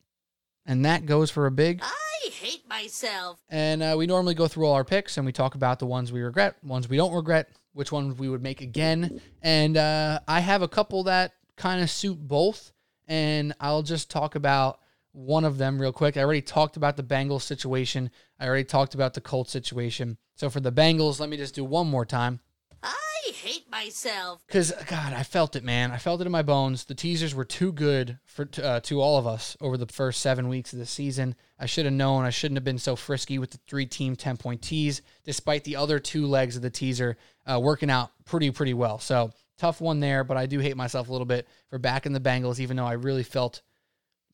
and 0.67 0.85
that 0.85 1.07
goes 1.07 1.31
for 1.31 1.47
a 1.47 1.51
big. 1.51 1.81
I 1.83 2.31
hate 2.31 2.69
myself. 2.69 3.41
And 3.49 3.83
uh, 3.83 3.95
we 3.97 4.07
normally 4.07 4.35
go 4.35 4.49
through 4.49 4.67
all 4.67 4.75
our 4.75 4.85
picks 4.85 5.17
and 5.17 5.27
we 5.27 5.33
talk 5.33 5.55
about 5.55 5.79
the 5.79 5.87
ones 5.87 6.13
we 6.13 6.21
regret, 6.21 6.57
ones 6.63 6.89
we 6.89 6.97
don't 6.97 7.15
regret, 7.15 7.51
which 7.73 7.93
ones 7.93 8.19
we 8.19 8.29
would 8.29 8.43
make 8.43 8.61
again. 8.61 9.21
And 9.43 9.77
uh, 9.77 10.21
I 10.27 10.41
have 10.41 10.63
a 10.63 10.69
couple 10.69 11.05
that 11.05 11.33
kind 11.57 11.83
of 11.83 11.91
suit 11.91 12.19
both 12.19 12.73
and 13.11 13.53
I'll 13.59 13.83
just 13.83 14.09
talk 14.09 14.37
about 14.37 14.79
one 15.13 15.45
of 15.45 15.59
them 15.59 15.81
real 15.81 15.93
quick. 15.93 16.17
I 16.17 16.23
already 16.23 16.41
talked 16.41 16.77
about 16.77 16.97
the 16.97 17.03
Bengals 17.03 17.43
situation. 17.43 18.09
I 18.39 18.47
already 18.47 18.65
talked 18.65 18.95
about 18.95 19.15
the 19.15 19.21
Colts 19.21 19.51
situation. 19.51 20.17
So 20.37 20.49
for 20.49 20.61
the 20.61 20.71
Bengals, 20.71 21.19
let 21.19 21.29
me 21.29 21.37
just 21.37 21.57
do 21.57 21.65
one 21.65 21.89
more 21.89 22.07
time. 22.07 22.39
I 22.85 23.33
hate 23.35 23.69
myself. 23.69 24.43
Because, 24.47 24.73
God, 24.87 25.13
I 25.13 25.25
felt 25.25 25.57
it, 25.57 25.65
man. 25.65 25.91
I 25.91 25.99
felt 25.99 26.21
it 26.21 26.27
in 26.27 26.33
my 26.33 26.43
bones. 26.43 26.85
The 26.85 26.95
teasers 26.95 27.35
were 27.35 27.45
too 27.45 27.73
good 27.73 28.21
for 28.27 28.49
uh, 28.63 28.79
to 28.81 29.01
all 29.01 29.19
of 29.19 29.27
us 29.27 29.57
over 29.61 29.77
the 29.77 29.89
first 29.89 30.21
seven 30.21 30.49
weeks 30.49 30.73
of 30.73 30.79
the 30.79 30.87
season. 30.87 31.35
I 31.59 31.67
should 31.67 31.87
have 31.87 31.95
known. 31.95 32.25
I 32.25 32.31
shouldn't 32.31 32.59
have 32.59 32.65
been 32.65 32.79
so 32.79 32.95
frisky 32.95 33.41
with 33.41 33.51
the 33.51 33.59
three 33.67 33.87
team 33.87 34.15
10 34.15 34.37
point 34.37 34.63
tease, 34.63 35.03
despite 35.25 35.65
the 35.65 35.77
other 35.77 35.99
two 35.99 36.27
legs 36.27 36.55
of 36.55 36.63
the 36.63 36.71
teaser 36.71 37.17
uh, 37.45 37.59
working 37.61 37.91
out 37.91 38.13
pretty, 38.25 38.53
pretty 38.53 38.75
well. 38.75 39.01
So 39.01 39.33
tough 39.61 39.81
one 39.81 40.01
there, 40.01 40.25
but 40.25 40.37
I 40.37 40.47
do 40.47 40.59
hate 40.59 40.77
myself 40.77 41.09
a 41.09 41.13
little 41.13 41.27
bit 41.27 41.47
for 41.69 41.79
backing 41.79 42.13
the 42.13 42.21
Bengals, 42.21 42.61
even 42.61 42.77
though 42.77 42.87
I 42.87 42.95
really 42.95 43.23
felt 43.23 43.63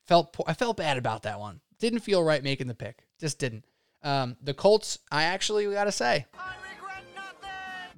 felt 0.07 0.37
I 0.47 0.55
felt 0.55 0.77
bad 0.77 0.99
about 0.99 1.25
that 1.25 1.41
one. 1.41 1.61
Didn't 1.79 2.01
feel 2.01 2.23
right 2.23 2.43
making 2.43 2.69
the 2.69 2.75
pick. 2.75 3.07
Just 3.19 3.39
didn't. 3.39 3.65
Um, 4.03 4.37
the 4.41 4.55
Colts, 4.55 5.01
I 5.11 5.25
actually 5.25 5.71
got 5.73 5.85
to 5.85 5.93
say, 5.93 6.27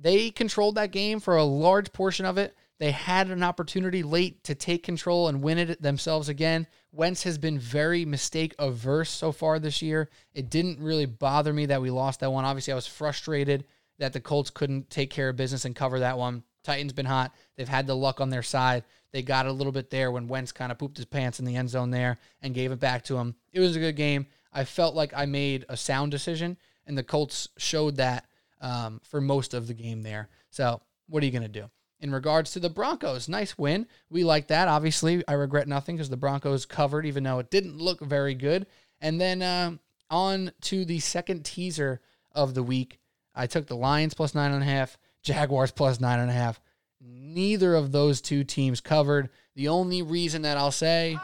they 0.01 0.31
controlled 0.31 0.77
that 0.77 0.91
game 0.91 1.21
for 1.21 1.37
a 1.37 1.45
large 1.45 1.93
portion 1.93 2.25
of 2.25 2.39
it. 2.39 2.57
They 2.79 2.93
had 2.93 3.29
an 3.29 3.43
opportunity 3.43 4.03
late 4.03 4.45
to 4.45 4.55
take 4.55 4.85
control 4.85 5.29
and 5.29 5.43
win 5.43 5.59
it 5.59 5.83
themselves 5.83 6.29
again. 6.29 6.67
Wentz 6.93 7.25
has 7.25 7.37
been 7.37 7.59
very 7.59 8.05
mistake 8.05 8.55
averse 8.59 9.11
so 9.11 9.33
far 9.33 9.59
this 9.59 9.83
year. 9.83 10.09
It 10.33 10.49
didn't 10.49 10.81
really 10.81 11.07
bother 11.07 11.53
me 11.53 11.67
that 11.67 11.83
we 11.83 11.91
lost 11.91 12.21
that 12.21 12.33
one. 12.33 12.45
Obviously, 12.45 12.73
I 12.73 12.77
was 12.77 12.87
frustrated 12.87 13.67
that 13.99 14.13
the 14.13 14.21
Colts 14.21 14.51
couldn't 14.51 14.91
take 14.91 15.11
care 15.11 15.29
of 15.29 15.37
business 15.37 15.65
and 15.65 15.75
cover 15.75 15.99
that 16.01 16.17
one. 16.17 16.45
Titans 16.63 16.93
been 16.93 17.07
hot. 17.07 17.35
They've 17.57 17.69
had 17.69 17.87
the 17.87 17.97
luck 17.97 18.21
on 18.21 18.31
their 18.31 18.43
side. 18.43 18.85
They 19.13 19.23
got 19.23 19.47
a 19.47 19.53
little 19.53 19.73
bit 19.73 19.91
there 19.91 20.11
when 20.11 20.29
Wentz 20.29 20.53
kind 20.53 20.71
of 20.71 20.79
pooped 20.79 20.97
his 20.97 21.07
pants 21.07 21.39
in 21.39 21.45
the 21.45 21.57
end 21.57 21.71
zone 21.71 21.91
there 21.91 22.19
and 22.43 22.55
gave 22.55 22.73
it 22.73 22.81
back 22.81 23.05
to 23.05 23.17
him. 23.17 23.35
It 23.53 23.61
was 23.61 23.77
a 23.77 23.81
good 23.81 23.97
game. 23.97 24.27
I 24.53 24.65
felt 24.65 24.95
like 24.95 25.13
I 25.15 25.27
made 25.27 25.65
a 25.69 25.77
sound 25.77 26.11
decision, 26.11 26.57
and 26.87 26.97
the 26.97 27.03
Colts 27.03 27.49
showed 27.57 27.97
that 27.97 28.27
um, 28.61 29.01
for 29.05 29.21
most 29.21 29.55
of 29.55 29.67
the 29.67 29.75
game 29.75 30.03
there. 30.03 30.29
So, 30.51 30.81
what 31.09 31.23
are 31.23 31.27
you 31.27 31.33
going 31.33 31.43
to 31.43 31.49
do? 31.49 31.71
In 32.01 32.13
regards 32.13 32.53
to 32.53 32.61
the 32.61 32.71
Broncos, 32.71 33.29
nice 33.29 33.59
win. 33.59 33.87
We 34.09 34.25
like 34.25 34.49
that. 34.49 34.69
Obviously, 34.69 35.27
I 35.27 35.33
regret 35.33 35.69
nothing 35.69 35.97
because 35.97 36.11
the 36.11 36.17
Broncos 36.17 36.65
covered, 36.65 37.07
even 37.07 37.25
though 37.25 37.39
it 37.39 37.51
didn't 37.51 37.79
look 37.79 38.01
very 38.01 38.35
good. 38.35 38.67
And 39.01 39.21
then 39.21 39.43
um, 39.43 39.81
on 40.11 40.53
to 40.63 40.85
the 40.85 41.01
second 41.01 41.45
teaser 41.45 42.01
of 42.33 42.55
the 42.55 42.63
week. 42.63 43.01
I 43.35 43.47
took 43.47 43.67
the 43.67 43.77
Lions 43.77 44.15
plus 44.15 44.35
nine 44.35 44.53
and 44.53 44.63
a 44.63 44.67
half. 44.67 44.99
Jaguars 45.23 45.71
plus 45.71 46.01
nine 46.01 46.21
and 46.21 46.31
a 46.31 46.35
half. 46.35 46.61
Neither 47.01 47.75
of 47.75 47.93
those 47.93 48.21
two 48.21 48.45
teams 48.45 48.81
covered. 48.81 49.31
The 49.55 49.69
only 49.69 50.03
reason 50.03 50.43
that 50.43 50.57
I'll 50.57 50.73
say 50.73 51.19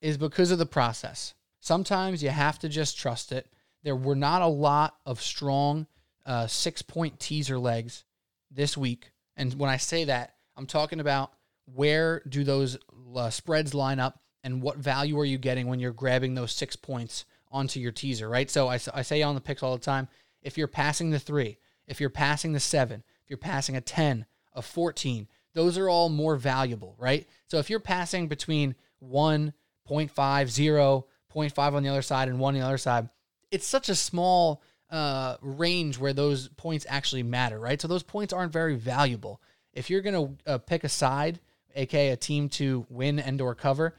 is 0.00 0.16
because 0.16 0.50
of 0.50 0.58
the 0.58 0.66
process. 0.66 1.34
Sometimes 1.60 2.22
you 2.22 2.30
have 2.30 2.58
to 2.60 2.68
just 2.68 2.98
trust 2.98 3.32
it. 3.32 3.46
There 3.82 3.96
were 3.96 4.16
not 4.16 4.42
a 4.42 4.46
lot 4.46 4.96
of 5.04 5.20
strong 5.20 5.86
uh, 6.24 6.46
six 6.46 6.82
point 6.82 7.20
teaser 7.20 7.58
legs 7.58 8.04
this 8.50 8.76
week. 8.76 9.10
And 9.36 9.52
when 9.54 9.70
I 9.70 9.76
say 9.76 10.04
that, 10.04 10.34
I'm 10.56 10.66
talking 10.66 11.00
about 11.00 11.32
where 11.66 12.22
do 12.28 12.44
those 12.44 12.78
uh, 13.14 13.30
spreads 13.30 13.74
line 13.74 14.00
up 14.00 14.20
and 14.42 14.62
what 14.62 14.76
value 14.76 15.18
are 15.18 15.24
you 15.24 15.38
getting 15.38 15.66
when 15.66 15.80
you're 15.80 15.92
grabbing 15.92 16.34
those 16.34 16.52
six 16.52 16.76
points 16.76 17.24
onto 17.50 17.80
your 17.80 17.92
teaser, 17.92 18.28
right? 18.28 18.50
So 18.50 18.68
I, 18.68 18.78
I 18.94 19.02
say 19.02 19.22
on 19.22 19.34
the 19.34 19.40
picks 19.40 19.62
all 19.62 19.76
the 19.76 19.84
time 19.84 20.08
if 20.42 20.56
you're 20.56 20.68
passing 20.68 21.10
the 21.10 21.18
three, 21.18 21.58
if 21.90 22.00
you're 22.00 22.08
passing 22.08 22.52
the 22.52 22.60
seven, 22.60 23.02
if 23.24 23.28
you're 23.28 23.36
passing 23.36 23.76
a 23.76 23.80
10, 23.80 24.24
a 24.54 24.62
14, 24.62 25.26
those 25.54 25.76
are 25.76 25.88
all 25.88 26.08
more 26.08 26.36
valuable, 26.36 26.94
right? 26.98 27.28
So 27.48 27.58
if 27.58 27.68
you're 27.68 27.80
passing 27.80 28.28
between 28.28 28.76
1, 29.00 29.52
0.5, 29.88 30.48
0, 30.48 31.06
0.5 31.34 31.74
on 31.74 31.82
the 31.82 31.88
other 31.88 32.02
side, 32.02 32.28
and 32.28 32.38
1 32.38 32.54
on 32.54 32.60
the 32.60 32.66
other 32.66 32.78
side, 32.78 33.08
it's 33.50 33.66
such 33.66 33.88
a 33.88 33.96
small 33.96 34.62
uh, 34.88 35.36
range 35.42 35.98
where 35.98 36.12
those 36.12 36.48
points 36.50 36.86
actually 36.88 37.24
matter, 37.24 37.58
right? 37.58 37.80
So 37.80 37.88
those 37.88 38.04
points 38.04 38.32
aren't 38.32 38.52
very 38.52 38.76
valuable. 38.76 39.42
If 39.72 39.90
you're 39.90 40.00
going 40.00 40.36
to 40.46 40.52
uh, 40.52 40.58
pick 40.58 40.84
a 40.84 40.88
side, 40.88 41.40
aka 41.74 42.10
a 42.10 42.16
team 42.16 42.48
to 42.50 42.86
win 42.88 43.18
and 43.18 43.40
or 43.40 43.56
cover, 43.56 43.96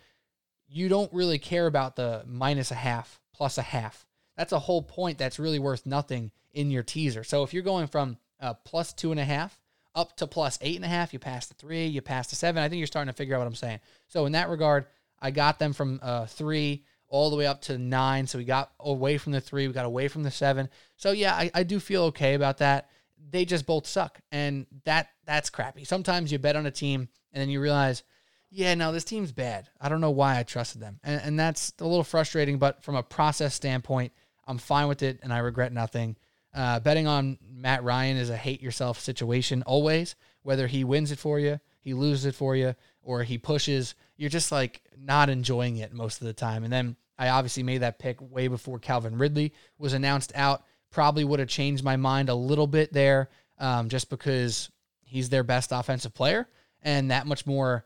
you 0.69 0.87
don't 0.87 1.11
really 1.11 1.39
care 1.39 1.67
about 1.67 1.97
the 1.97 2.23
minus 2.25 2.71
a 2.71 2.75
half 2.75 3.19
plus 3.33 3.57
a 3.57 3.61
half. 3.61 4.05
That's 4.37 4.53
a 4.53 4.59
whole 4.59 4.81
point 4.81 5.17
that's 5.17 5.39
really 5.39 5.59
worth 5.59 5.85
nothing 5.85 6.31
in 6.53 6.71
your 6.71 6.83
teaser. 6.83 7.23
So 7.23 7.43
if 7.43 7.53
you're 7.53 7.63
going 7.63 7.87
from 7.87 8.17
uh, 8.39 8.53
plus 8.53 8.93
two 8.93 9.11
and 9.11 9.19
a 9.19 9.25
half 9.25 9.59
up 9.93 10.15
to 10.17 10.27
plus 10.27 10.57
eight 10.61 10.75
and 10.77 10.85
a 10.85 10.89
half, 10.89 11.13
you 11.13 11.19
pass 11.19 11.47
the 11.47 11.53
three, 11.53 11.85
you 11.85 12.01
pass 12.01 12.27
the 12.27 12.35
seven. 12.35 12.63
I 12.63 12.69
think 12.69 12.79
you're 12.79 12.87
starting 12.87 13.11
to 13.11 13.17
figure 13.17 13.35
out 13.35 13.39
what 13.39 13.47
I'm 13.47 13.55
saying. 13.55 13.79
So 14.07 14.25
in 14.25 14.31
that 14.33 14.49
regard, 14.49 14.85
I 15.21 15.31
got 15.31 15.59
them 15.59 15.73
from 15.73 15.99
uh, 16.01 16.25
three 16.25 16.85
all 17.07 17.29
the 17.29 17.35
way 17.35 17.45
up 17.45 17.61
to 17.61 17.77
nine. 17.77 18.25
So 18.25 18.37
we 18.37 18.45
got 18.45 18.71
away 18.79 19.17
from 19.17 19.33
the 19.33 19.41
three, 19.41 19.67
we 19.67 19.73
got 19.73 19.85
away 19.85 20.07
from 20.07 20.23
the 20.23 20.31
seven. 20.31 20.69
So 20.95 21.11
yeah, 21.11 21.33
I, 21.33 21.51
I 21.53 21.63
do 21.63 21.79
feel 21.79 22.03
okay 22.05 22.33
about 22.33 22.59
that. 22.59 22.89
They 23.29 23.45
just 23.45 23.67
both 23.67 23.85
suck, 23.85 24.19
and 24.31 24.65
that 24.85 25.09
that's 25.25 25.51
crappy. 25.51 25.85
Sometimes 25.85 26.31
you 26.31 26.39
bet 26.39 26.55
on 26.55 26.65
a 26.65 26.71
team 26.71 27.07
and 27.31 27.41
then 27.41 27.49
you 27.49 27.61
realize, 27.61 28.03
yeah, 28.49 28.73
no, 28.73 28.91
this 28.91 29.03
team's 29.03 29.31
bad. 29.31 29.69
I 29.79 29.89
don't 29.89 30.01
know 30.01 30.11
why 30.11 30.39
I 30.39 30.43
trusted 30.43 30.81
them, 30.81 30.99
and, 31.03 31.21
and 31.23 31.39
that's 31.39 31.71
a 31.79 31.85
little 31.85 32.03
frustrating. 32.03 32.57
But 32.57 32.83
from 32.83 32.95
a 32.95 33.03
process 33.03 33.53
standpoint, 33.53 34.11
I'm 34.47 34.57
fine 34.57 34.87
with 34.87 35.03
it, 35.03 35.19
and 35.21 35.31
I 35.31 35.37
regret 35.37 35.71
nothing. 35.71 36.17
Uh, 36.53 36.79
betting 36.79 37.07
on 37.07 37.37
Matt 37.49 37.83
Ryan 37.83 38.17
is 38.17 38.29
a 38.29 38.37
hate 38.37 38.61
yourself 38.61 38.99
situation 38.99 39.63
always. 39.63 40.15
Whether 40.43 40.67
he 40.67 40.83
wins 40.83 41.11
it 41.11 41.19
for 41.19 41.39
you, 41.39 41.59
he 41.79 41.93
loses 41.93 42.25
it 42.25 42.35
for 42.35 42.55
you, 42.55 42.75
or 43.03 43.23
he 43.23 43.37
pushes, 43.37 43.95
you're 44.17 44.29
just 44.29 44.51
like 44.51 44.81
not 44.97 45.29
enjoying 45.29 45.77
it 45.77 45.93
most 45.93 46.21
of 46.21 46.27
the 46.27 46.33
time. 46.33 46.63
And 46.63 46.73
then 46.73 46.95
I 47.17 47.29
obviously 47.29 47.63
made 47.63 47.79
that 47.79 47.99
pick 47.99 48.17
way 48.19 48.47
before 48.47 48.79
Calvin 48.79 49.17
Ridley 49.17 49.53
was 49.77 49.93
announced 49.93 50.31
out. 50.35 50.63
Probably 50.89 51.23
would 51.23 51.39
have 51.39 51.47
changed 51.47 51.83
my 51.83 51.95
mind 51.95 52.29
a 52.29 52.35
little 52.35 52.67
bit 52.67 52.91
there, 52.91 53.29
um, 53.59 53.89
just 53.89 54.09
because 54.09 54.69
he's 55.03 55.29
their 55.29 55.43
best 55.43 55.71
offensive 55.71 56.13
player, 56.13 56.47
and 56.81 57.11
that 57.11 57.27
much 57.27 57.45
more, 57.45 57.85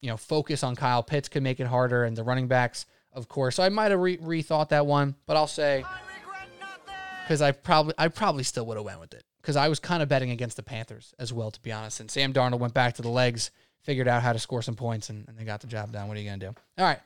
you 0.00 0.08
know, 0.08 0.16
focus 0.16 0.62
on 0.62 0.76
Kyle 0.76 1.02
Pitts 1.02 1.28
could 1.28 1.42
make 1.42 1.60
it 1.60 1.66
harder, 1.66 2.04
and 2.04 2.16
the 2.16 2.24
running 2.24 2.48
backs, 2.48 2.86
of 3.12 3.28
course. 3.28 3.56
So 3.56 3.62
I 3.62 3.68
might 3.68 3.90
have 3.90 4.00
re- 4.00 4.18
rethought 4.18 4.70
that 4.70 4.86
one, 4.86 5.16
but 5.26 5.36
I'll 5.36 5.46
say 5.46 5.84
because 7.26 7.42
I 7.42 7.50
probably 7.50 7.94
I 7.98 8.06
probably 8.06 8.44
still 8.44 8.66
would 8.66 8.76
have 8.76 8.86
went 8.86 9.00
with 9.00 9.12
it 9.12 9.24
because 9.42 9.56
I 9.56 9.66
was 9.68 9.80
kind 9.80 10.00
of 10.00 10.08
betting 10.08 10.30
against 10.30 10.56
the 10.56 10.62
Panthers 10.62 11.12
as 11.18 11.32
well, 11.32 11.50
to 11.50 11.60
be 11.60 11.72
honest. 11.72 11.98
And 11.98 12.08
Sam 12.08 12.32
Darnold 12.32 12.60
went 12.60 12.72
back 12.72 12.94
to 12.94 13.02
the 13.02 13.08
legs, 13.08 13.50
figured 13.82 14.06
out 14.06 14.22
how 14.22 14.32
to 14.32 14.38
score 14.38 14.62
some 14.62 14.76
points, 14.76 15.10
and, 15.10 15.26
and 15.26 15.36
they 15.36 15.42
got 15.42 15.60
the 15.60 15.66
job 15.66 15.90
done. 15.90 16.06
What 16.06 16.16
are 16.16 16.20
you 16.20 16.30
gonna 16.30 16.38
do? 16.38 16.54
All 16.78 16.84
right, 16.84 17.00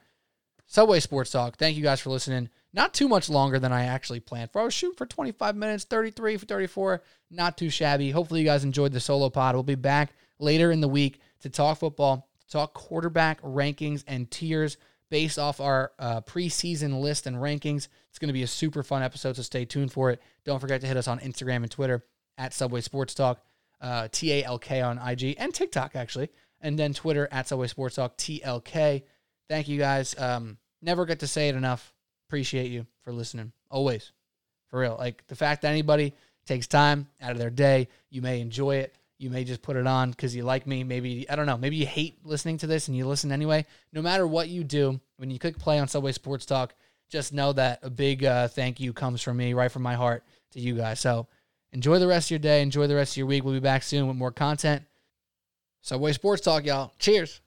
Subway 0.66 1.00
Sports 1.00 1.30
Talk. 1.30 1.56
Thank 1.56 1.76
you 1.76 1.82
guys 1.82 2.00
for 2.00 2.10
listening. 2.10 2.50
Not 2.74 2.92
too 2.92 3.08
much 3.08 3.30
longer 3.30 3.58
than 3.58 3.72
I 3.72 3.86
actually 3.86 4.20
planned 4.20 4.50
for. 4.50 4.60
I 4.60 4.64
was 4.64 4.74
shooting 4.74 4.96
for 4.96 5.06
25 5.06 5.56
minutes, 5.56 5.84
33 5.84 6.36
for 6.36 6.46
34. 6.46 7.02
Not 7.30 7.56
too 7.56 7.70
shabby. 7.70 8.10
Hopefully, 8.10 8.40
you 8.40 8.46
guys 8.46 8.62
enjoyed 8.62 8.92
the 8.92 9.00
solo 9.00 9.30
pod. 9.30 9.54
We'll 9.54 9.62
be 9.62 9.74
back 9.74 10.12
later 10.38 10.70
in 10.70 10.80
the 10.80 10.88
week 10.88 11.20
to 11.40 11.48
talk 11.48 11.78
football, 11.78 12.28
to 12.40 12.52
talk 12.52 12.74
quarterback 12.74 13.40
rankings 13.40 14.04
and 14.06 14.30
tiers 14.30 14.76
based 15.10 15.38
off 15.38 15.60
our 15.60 15.92
uh, 15.98 16.20
preseason 16.22 17.00
list 17.00 17.26
and 17.26 17.36
rankings. 17.36 17.88
It's 18.08 18.18
going 18.18 18.28
to 18.28 18.34
be 18.34 18.42
a 18.42 18.48
super 18.48 18.82
fun 18.82 19.02
episode, 19.02 19.36
so 19.36 19.42
stay 19.42 19.64
tuned 19.64 19.92
for 19.92 20.10
it. 20.10 20.22
Don't 20.44 20.60
forget 20.60 20.80
to 20.80 20.86
hit 20.86 20.96
us 20.96 21.08
on 21.08 21.18
Instagram 21.20 21.56
and 21.56 21.70
Twitter 21.70 22.04
at 22.38 22.54
Subway 22.54 22.80
Sports 22.80 23.14
Talk, 23.14 23.44
uh, 23.80 24.08
T 24.10 24.32
A 24.32 24.44
L 24.44 24.58
K 24.58 24.80
on 24.80 24.98
IG 24.98 25.34
and 25.38 25.52
TikTok, 25.52 25.96
actually. 25.96 26.30
And 26.60 26.78
then 26.78 26.94
Twitter 26.94 27.28
at 27.30 27.48
Subway 27.48 27.66
Sports 27.66 27.96
Talk, 27.96 28.16
TLK. 28.16 29.02
Thank 29.48 29.68
you 29.68 29.78
guys. 29.78 30.18
Um, 30.18 30.58
never 30.80 31.06
get 31.06 31.20
to 31.20 31.26
say 31.26 31.48
it 31.48 31.56
enough. 31.56 31.92
Appreciate 32.28 32.70
you 32.70 32.86
for 33.02 33.12
listening. 33.12 33.52
Always. 33.70 34.12
For 34.68 34.78
real. 34.78 34.96
Like 34.98 35.26
the 35.26 35.34
fact 35.34 35.62
that 35.62 35.70
anybody 35.70 36.14
takes 36.46 36.66
time 36.66 37.08
out 37.20 37.32
of 37.32 37.38
their 37.38 37.50
day, 37.50 37.88
you 38.10 38.22
may 38.22 38.40
enjoy 38.40 38.76
it. 38.76 38.94
You 39.20 39.28
may 39.28 39.44
just 39.44 39.60
put 39.60 39.76
it 39.76 39.86
on 39.86 40.10
because 40.10 40.34
you 40.34 40.44
like 40.44 40.66
me. 40.66 40.82
Maybe, 40.82 41.28
I 41.28 41.36
don't 41.36 41.44
know, 41.44 41.58
maybe 41.58 41.76
you 41.76 41.86
hate 41.86 42.24
listening 42.24 42.56
to 42.58 42.66
this 42.66 42.88
and 42.88 42.96
you 42.96 43.06
listen 43.06 43.30
anyway. 43.30 43.66
No 43.92 44.00
matter 44.00 44.26
what 44.26 44.48
you 44.48 44.64
do, 44.64 44.98
when 45.18 45.30
you 45.30 45.38
click 45.38 45.58
play 45.58 45.78
on 45.78 45.88
Subway 45.88 46.12
Sports 46.12 46.46
Talk, 46.46 46.74
just 47.10 47.32
know 47.32 47.52
that 47.52 47.80
a 47.82 47.90
big 47.90 48.24
uh, 48.24 48.48
thank 48.48 48.80
you 48.80 48.92
comes 48.94 49.20
from 49.20 49.36
me, 49.36 49.52
right 49.52 49.70
from 49.70 49.82
my 49.82 49.94
heart 49.94 50.24
to 50.52 50.60
you 50.60 50.74
guys. 50.74 51.00
So 51.00 51.26
enjoy 51.72 51.98
the 51.98 52.06
rest 52.06 52.28
of 52.28 52.30
your 52.30 52.38
day. 52.38 52.62
Enjoy 52.62 52.86
the 52.86 52.94
rest 52.94 53.12
of 53.12 53.16
your 53.18 53.26
week. 53.26 53.44
We'll 53.44 53.52
be 53.52 53.60
back 53.60 53.82
soon 53.82 54.08
with 54.08 54.16
more 54.16 54.32
content. 54.32 54.84
Subway 55.82 56.12
Sports 56.12 56.40
Talk, 56.40 56.64
y'all. 56.64 56.92
Cheers. 56.98 57.40